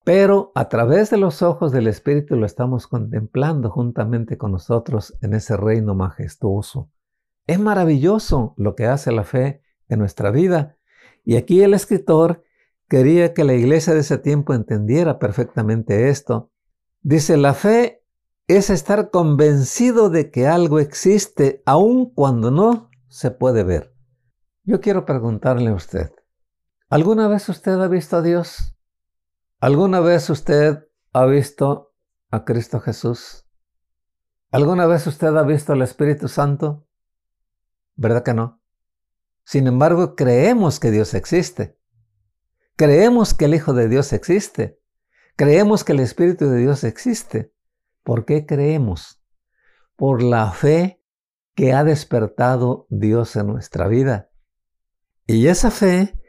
pero 0.03 0.51
a 0.53 0.69
través 0.69 1.09
de 1.09 1.17
los 1.17 1.41
ojos 1.41 1.71
del 1.71 1.87
Espíritu 1.87 2.35
lo 2.35 2.45
estamos 2.45 2.87
contemplando 2.87 3.69
juntamente 3.69 4.37
con 4.37 4.51
nosotros 4.51 5.17
en 5.21 5.33
ese 5.33 5.57
reino 5.57 5.95
majestuoso. 5.95 6.89
Es 7.47 7.59
maravilloso 7.59 8.53
lo 8.57 8.75
que 8.75 8.87
hace 8.87 9.11
la 9.11 9.23
fe 9.23 9.61
en 9.87 9.99
nuestra 9.99 10.31
vida. 10.31 10.77
Y 11.23 11.35
aquí 11.35 11.61
el 11.61 11.73
escritor 11.73 12.43
quería 12.87 13.33
que 13.33 13.43
la 13.43 13.53
iglesia 13.53 13.93
de 13.93 13.99
ese 13.99 14.17
tiempo 14.17 14.53
entendiera 14.53 15.19
perfectamente 15.19 16.09
esto. 16.09 16.51
Dice, 17.01 17.37
la 17.37 17.53
fe 17.53 18.03
es 18.47 18.69
estar 18.69 19.09
convencido 19.09 20.09
de 20.09 20.31
que 20.31 20.47
algo 20.47 20.79
existe 20.79 21.61
aun 21.65 22.11
cuando 22.13 22.51
no 22.51 22.89
se 23.07 23.31
puede 23.31 23.63
ver. 23.63 23.93
Yo 24.63 24.81
quiero 24.81 25.05
preguntarle 25.05 25.69
a 25.69 25.75
usted, 25.75 26.11
¿alguna 26.89 27.27
vez 27.27 27.47
usted 27.49 27.79
ha 27.79 27.87
visto 27.87 28.17
a 28.17 28.21
Dios? 28.21 28.75
¿Alguna 29.59 29.99
vez 29.99 30.29
usted 30.29 30.87
ha 31.13 31.25
visto 31.25 31.93
a 32.29 32.43
Cristo 32.45 32.79
Jesús? 32.79 33.45
¿Alguna 34.51 34.85
vez 34.85 35.05
usted 35.07 35.35
ha 35.35 35.43
visto 35.43 35.73
al 35.73 35.81
Espíritu 35.81 36.27
Santo? 36.27 36.84
¿Verdad 37.95 38.23
que 38.23 38.33
no? 38.33 38.61
Sin 39.43 39.67
embargo, 39.67 40.15
creemos 40.15 40.79
que 40.79 40.91
Dios 40.91 41.13
existe. 41.13 41.77
Creemos 42.75 43.33
que 43.33 43.45
el 43.45 43.55
Hijo 43.55 43.73
de 43.73 43.87
Dios 43.87 44.11
existe. 44.11 44.79
Creemos 45.35 45.83
que 45.83 45.93
el 45.93 45.99
Espíritu 45.99 46.49
de 46.49 46.57
Dios 46.57 46.83
existe. 46.83 47.53
¿Por 48.03 48.25
qué 48.25 48.45
creemos? 48.45 49.21
Por 49.95 50.21
la 50.21 50.51
fe 50.51 51.01
que 51.53 51.73
ha 51.73 51.83
despertado 51.83 52.85
Dios 52.89 53.35
en 53.35 53.47
nuestra 53.47 53.87
vida. 53.87 54.29
Y 55.25 55.47
esa 55.47 55.71
fe 55.71 56.19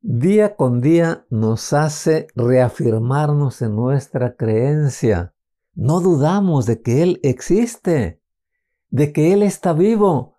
día 0.00 0.54
con 0.54 0.80
día 0.80 1.26
nos 1.30 1.72
hace 1.72 2.28
reafirmarnos 2.34 3.62
en 3.62 3.74
nuestra 3.74 4.36
creencia. 4.36 5.34
No 5.74 6.00
dudamos 6.00 6.66
de 6.66 6.80
que 6.80 7.02
Él 7.02 7.20
existe, 7.22 8.22
de 8.90 9.12
que 9.12 9.32
Él 9.32 9.42
está 9.42 9.72
vivo, 9.72 10.35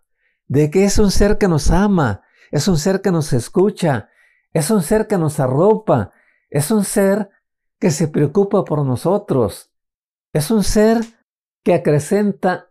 de 0.47 0.71
que 0.71 0.85
es 0.85 0.99
un 0.99 1.11
ser 1.11 1.37
que 1.37 1.47
nos 1.47 1.71
ama, 1.71 2.21
es 2.51 2.67
un 2.67 2.77
ser 2.77 3.01
que 3.01 3.11
nos 3.11 3.33
escucha, 3.33 4.09
es 4.53 4.71
un 4.71 4.81
ser 4.81 5.07
que 5.07 5.17
nos 5.17 5.39
arropa, 5.39 6.11
es 6.49 6.71
un 6.71 6.83
ser 6.83 7.29
que 7.79 7.91
se 7.91 8.07
preocupa 8.07 8.63
por 8.65 8.85
nosotros, 8.85 9.71
es 10.33 10.49
un 10.51 10.63
ser 10.63 11.03
que 11.63 11.73
acrecenta 11.73 12.69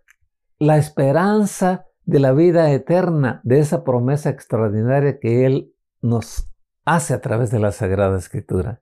la 0.59 0.79
esperanza 0.79 1.87
de 2.05 2.21
la 2.21 2.33
vida 2.33 2.71
eterna, 2.73 3.41
de 3.45 3.59
esa 3.59 3.85
promesa 3.85 4.31
extraordinaria 4.31 5.19
que 5.19 5.45
Él 5.45 5.75
nos 6.01 6.49
hace 6.85 7.15
a 7.15 7.21
través 7.21 7.51
de 7.51 7.59
la 7.59 7.73
Sagrada 7.73 8.17
Escritura. 8.17 8.81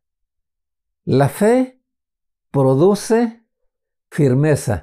La 1.05 1.29
fe 1.29 1.81
produce 2.51 3.45
firmeza. 4.11 4.83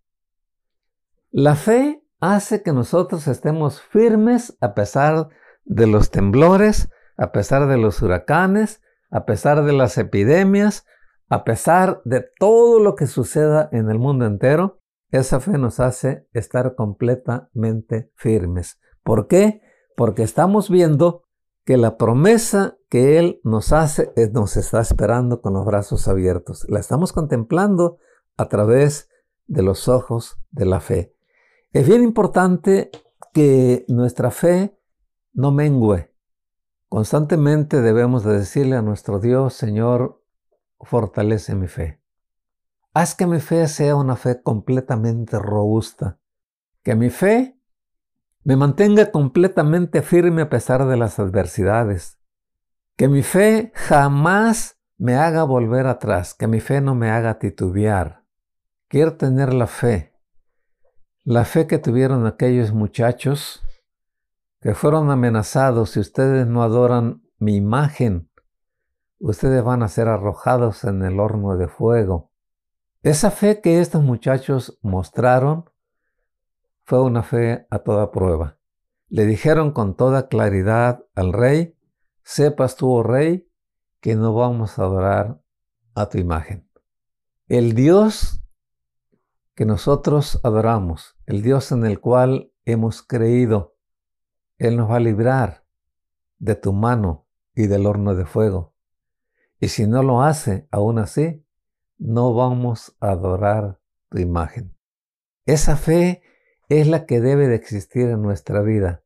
La 1.32 1.56
fe 1.56 2.01
hace 2.22 2.62
que 2.62 2.72
nosotros 2.72 3.28
estemos 3.28 3.82
firmes 3.82 4.56
a 4.62 4.74
pesar 4.74 5.30
de 5.66 5.88
los 5.88 6.12
temblores, 6.12 6.90
a 7.18 7.32
pesar 7.32 7.68
de 7.68 7.78
los 7.78 8.02
huracanes, 8.02 8.82
a 9.10 9.26
pesar 9.26 9.64
de 9.66 9.74
las 9.74 9.98
epidemias, 9.98 10.86
a 11.30 11.44
pesar 11.44 12.02
de 12.06 12.26
todo 12.40 12.80
lo 12.80 12.96
que 12.96 13.08
suceda 13.08 13.68
en 13.72 13.90
el 13.90 14.00
mundo 14.00 14.26
entero, 14.26 14.80
esa 15.10 15.40
fe 15.40 15.58
nos 15.58 15.80
hace 15.80 16.28
estar 16.32 16.76
completamente 16.76 18.12
firmes. 18.16 18.80
¿Por 19.04 19.28
qué? 19.28 19.62
Porque 19.98 20.24
estamos 20.24 20.70
viendo 20.70 21.24
que 21.66 21.78
la 21.78 21.98
promesa 21.98 22.78
que 22.90 23.18
Él 23.18 23.42
nos 23.44 23.74
hace 23.74 24.14
nos 24.32 24.58
está 24.58 24.80
esperando 24.80 25.42
con 25.42 25.54
los 25.54 25.66
brazos 25.66 26.08
abiertos. 26.08 26.66
La 26.70 26.80
estamos 26.80 27.14
contemplando 27.14 27.98
a 28.38 28.48
través 28.48 29.10
de 29.48 29.64
los 29.64 29.88
ojos 29.88 30.38
de 30.52 30.66
la 30.66 30.80
fe. 30.80 31.16
Es 31.74 31.88
bien 31.88 32.04
importante 32.04 32.92
que 33.34 33.86
nuestra 33.88 34.30
fe 34.30 34.78
no 35.32 35.52
mengüe. 35.52 36.14
Constantemente 36.90 37.82
debemos 37.82 38.26
de 38.26 38.40
decirle 38.40 38.76
a 38.76 38.82
nuestro 38.82 39.20
Dios, 39.20 39.54
Señor, 39.54 40.22
fortalece 40.82 41.56
mi 41.56 41.68
fe. 41.68 42.02
Haz 42.94 43.16
que 43.16 43.26
mi 43.26 43.40
fe 43.40 43.70
sea 43.70 43.96
una 43.96 44.18
fe 44.18 44.44
completamente 44.44 45.40
robusta, 45.40 46.20
que 46.84 46.96
mi 46.96 47.10
fe 47.10 47.58
me 48.44 48.58
mantenga 48.58 49.10
completamente 49.10 50.02
firme 50.02 50.42
a 50.42 50.50
pesar 50.50 50.86
de 50.88 50.98
las 50.98 51.20
adversidades, 51.20 52.20
que 52.98 53.08
mi 53.08 53.24
fe 53.24 53.72
jamás 53.76 54.78
me 54.98 55.16
haga 55.16 55.44
volver 55.44 55.88
atrás, 55.88 56.34
que 56.34 56.48
mi 56.48 56.60
fe 56.60 56.82
no 56.82 56.96
me 56.96 57.12
haga 57.12 57.40
titubear. 57.40 58.26
Quiero 58.90 59.16
tener 59.16 59.54
la 59.54 59.68
fe, 59.68 60.11
la 61.24 61.46
fe 61.46 61.68
que 61.68 61.78
tuvieron 61.78 62.26
aquellos 62.26 62.74
muchachos 62.74 63.64
que 64.60 64.76
fueron 64.76 65.10
amenazados 65.10 65.92
si 65.92 66.00
ustedes 66.00 66.48
no 66.48 66.64
adoran 66.64 67.24
mi 67.38 67.56
imagen 67.56 68.32
ustedes 69.22 69.64
van 69.64 69.84
a 69.84 69.88
ser 69.88 70.08
arrojados 70.08 70.84
en 70.84 71.04
el 71.04 71.20
horno 71.20 71.56
de 71.56 71.68
fuego. 71.68 72.32
Esa 73.04 73.32
fe 73.32 73.62
que 73.62 73.80
estos 73.80 74.04
muchachos 74.04 74.78
mostraron 74.82 75.70
fue 76.84 77.02
una 77.02 77.24
fe 77.24 77.68
a 77.70 77.80
toda 77.80 78.12
prueba. 78.12 78.58
Le 79.10 79.26
dijeron 79.26 79.72
con 79.72 79.96
toda 79.96 80.28
claridad 80.28 81.06
al 81.16 81.34
rey, 81.34 81.78
sepas 82.24 82.76
tú, 82.76 82.92
oh 82.92 83.04
rey, 83.04 83.48
que 84.00 84.16
no 84.16 84.34
vamos 84.34 84.80
a 84.80 84.84
adorar 84.84 85.40
a 85.94 86.10
tu 86.10 86.18
imagen. 86.18 86.68
El 87.48 87.74
Dios 87.74 88.41
que 89.62 89.66
nosotros 89.68 90.40
adoramos, 90.42 91.16
el 91.28 91.44
Dios 91.44 91.72
en 91.72 91.86
el 91.86 92.00
cual 92.00 92.52
hemos 92.66 93.04
creído, 93.04 93.76
Él 94.58 94.76
nos 94.76 94.90
va 94.90 94.96
a 94.96 95.00
librar 95.00 95.68
de 96.40 96.56
tu 96.56 96.74
mano 96.74 97.28
y 97.54 97.68
del 97.68 97.86
horno 97.86 98.16
de 98.16 98.26
fuego. 98.26 98.74
Y 99.60 99.68
si 99.68 99.86
no 99.86 100.02
lo 100.02 100.24
hace, 100.24 100.68
aún 100.72 100.98
así, 100.98 101.46
no 102.00 102.34
vamos 102.34 102.98
a 103.02 103.12
adorar 103.12 103.80
tu 104.10 104.18
imagen. 104.18 104.76
Esa 105.46 105.76
fe 105.76 106.24
es 106.68 106.88
la 106.88 107.06
que 107.06 107.22
debe 107.22 107.48
de 107.48 107.54
existir 107.54 108.08
en 108.10 108.24
nuestra 108.24 108.64
vida. 108.64 109.04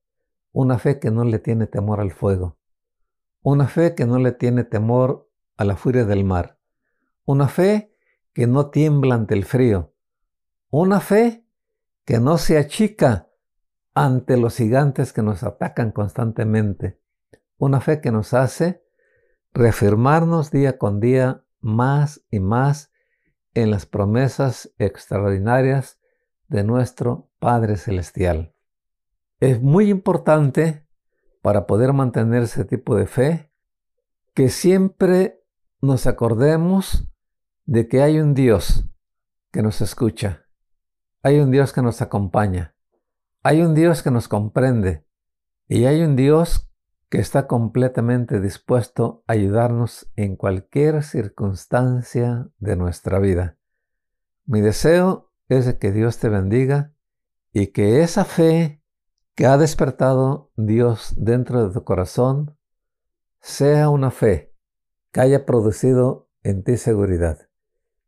Una 0.53 0.79
fe 0.79 1.01
que 1.01 1.11
no 1.11 1.25
le 1.25 1.39
tiene 1.39 1.67
temor 1.67 1.99
al 1.99 2.13
fuego. 2.13 2.57
Una 3.41 3.67
fe 3.67 3.93
que 3.93 4.05
no 4.05 4.19
le 4.19 4.31
tiene 4.31 4.63
temor 4.63 5.29
a 5.57 5.65
la 5.65 5.75
furia 5.75 6.05
del 6.05 6.23
mar. 6.23 6.57
Una 7.25 7.49
fe 7.49 7.91
que 8.31 8.47
no 8.47 8.69
tiembla 8.69 9.15
ante 9.15 9.33
el 9.33 9.43
frío. 9.43 9.91
Una 10.77 10.99
fe 10.99 11.47
que 12.03 12.19
no 12.19 12.37
se 12.37 12.57
achica 12.57 13.29
ante 13.93 14.35
los 14.35 14.57
gigantes 14.57 15.13
que 15.13 15.23
nos 15.23 15.41
atacan 15.41 15.93
constantemente. 15.93 16.99
Una 17.57 17.79
fe 17.79 18.01
que 18.01 18.11
nos 18.11 18.33
hace 18.33 18.83
reafirmarnos 19.53 20.51
día 20.51 20.77
con 20.77 20.99
día 20.99 21.45
más 21.61 22.25
y 22.29 22.41
más 22.41 22.91
en 23.53 23.71
las 23.71 23.85
promesas 23.85 24.73
extraordinarias 24.77 25.97
de 26.49 26.65
nuestro 26.65 27.29
Padre 27.39 27.77
Celestial. 27.77 28.53
Es 29.39 29.61
muy 29.61 29.89
importante 29.89 30.85
para 31.41 31.67
poder 31.67 31.93
mantener 31.93 32.43
ese 32.43 32.65
tipo 32.65 32.97
de 32.97 33.07
fe 33.07 33.49
que 34.33 34.49
siempre 34.49 35.41
nos 35.79 36.05
acordemos 36.05 37.07
de 37.63 37.87
que 37.87 38.01
hay 38.01 38.19
un 38.19 38.33
Dios 38.33 38.83
que 39.53 39.61
nos 39.61 39.79
escucha, 39.79 40.44
hay 41.25 41.39
un 41.39 41.49
Dios 41.49 41.73
que 41.73 41.81
nos 41.81 42.03
acompaña, 42.03 42.75
hay 43.41 43.63
un 43.63 43.73
Dios 43.73 44.03
que 44.03 44.11
nos 44.11 44.27
comprende 44.27 45.07
y 45.67 45.85
hay 45.85 46.03
un 46.03 46.15
Dios 46.15 46.69
que 47.09 47.17
está 47.17 47.47
completamente 47.47 48.39
dispuesto 48.39 49.23
a 49.25 49.33
ayudarnos 49.33 50.07
en 50.15 50.35
cualquier 50.35 51.01
circunstancia 51.01 52.47
de 52.59 52.75
nuestra 52.75 53.17
vida. 53.17 53.57
Mi 54.45 54.61
deseo 54.61 55.31
es 55.49 55.73
que 55.73 55.91
Dios 55.91 56.19
te 56.19 56.29
bendiga 56.29 56.93
y 57.51 57.67
que 57.71 58.03
esa 58.03 58.23
fe 58.23 58.83
que 59.33 59.47
ha 59.47 59.57
despertado 59.57 60.51
Dios 60.55 61.15
dentro 61.17 61.67
de 61.67 61.73
tu 61.73 61.83
corazón 61.83 62.55
sea 63.41 63.89
una 63.89 64.11
fe 64.11 64.53
que 65.11 65.21
haya 65.21 65.47
producido 65.47 66.29
en 66.43 66.63
ti 66.63 66.77
seguridad, 66.77 67.49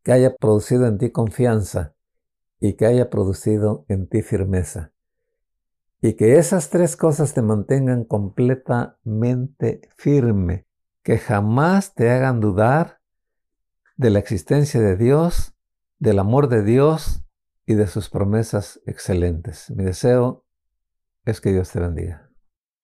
que 0.04 0.12
haya 0.12 0.36
producido 0.36 0.86
en 0.86 1.00
ti 1.00 1.10
confianza 1.10 1.97
y 2.60 2.74
que 2.74 2.86
haya 2.86 3.10
producido 3.10 3.86
en 3.88 4.08
ti 4.08 4.22
firmeza. 4.22 4.92
Y 6.02 6.14
que 6.14 6.38
esas 6.38 6.70
tres 6.70 6.96
cosas 6.96 7.34
te 7.34 7.42
mantengan 7.42 8.04
completamente 8.04 9.82
firme, 9.96 10.68
que 11.04 11.18
jamás 11.18 11.94
te 11.96 12.10
hagan 12.12 12.40
dudar 12.40 13.00
de 13.96 14.12
la 14.12 14.20
existencia 14.20 14.80
de 14.80 14.96
Dios, 14.96 15.56
del 16.00 16.20
amor 16.20 16.50
de 16.50 16.64
Dios 16.64 17.24
y 17.66 17.74
de 17.74 17.88
sus 17.88 18.10
promesas 18.10 18.80
excelentes. 18.86 19.72
Mi 19.72 19.84
deseo 19.84 20.46
es 21.26 21.42
que 21.42 21.52
Dios 21.52 21.72
te 21.72 21.80
bendiga. 21.80 22.27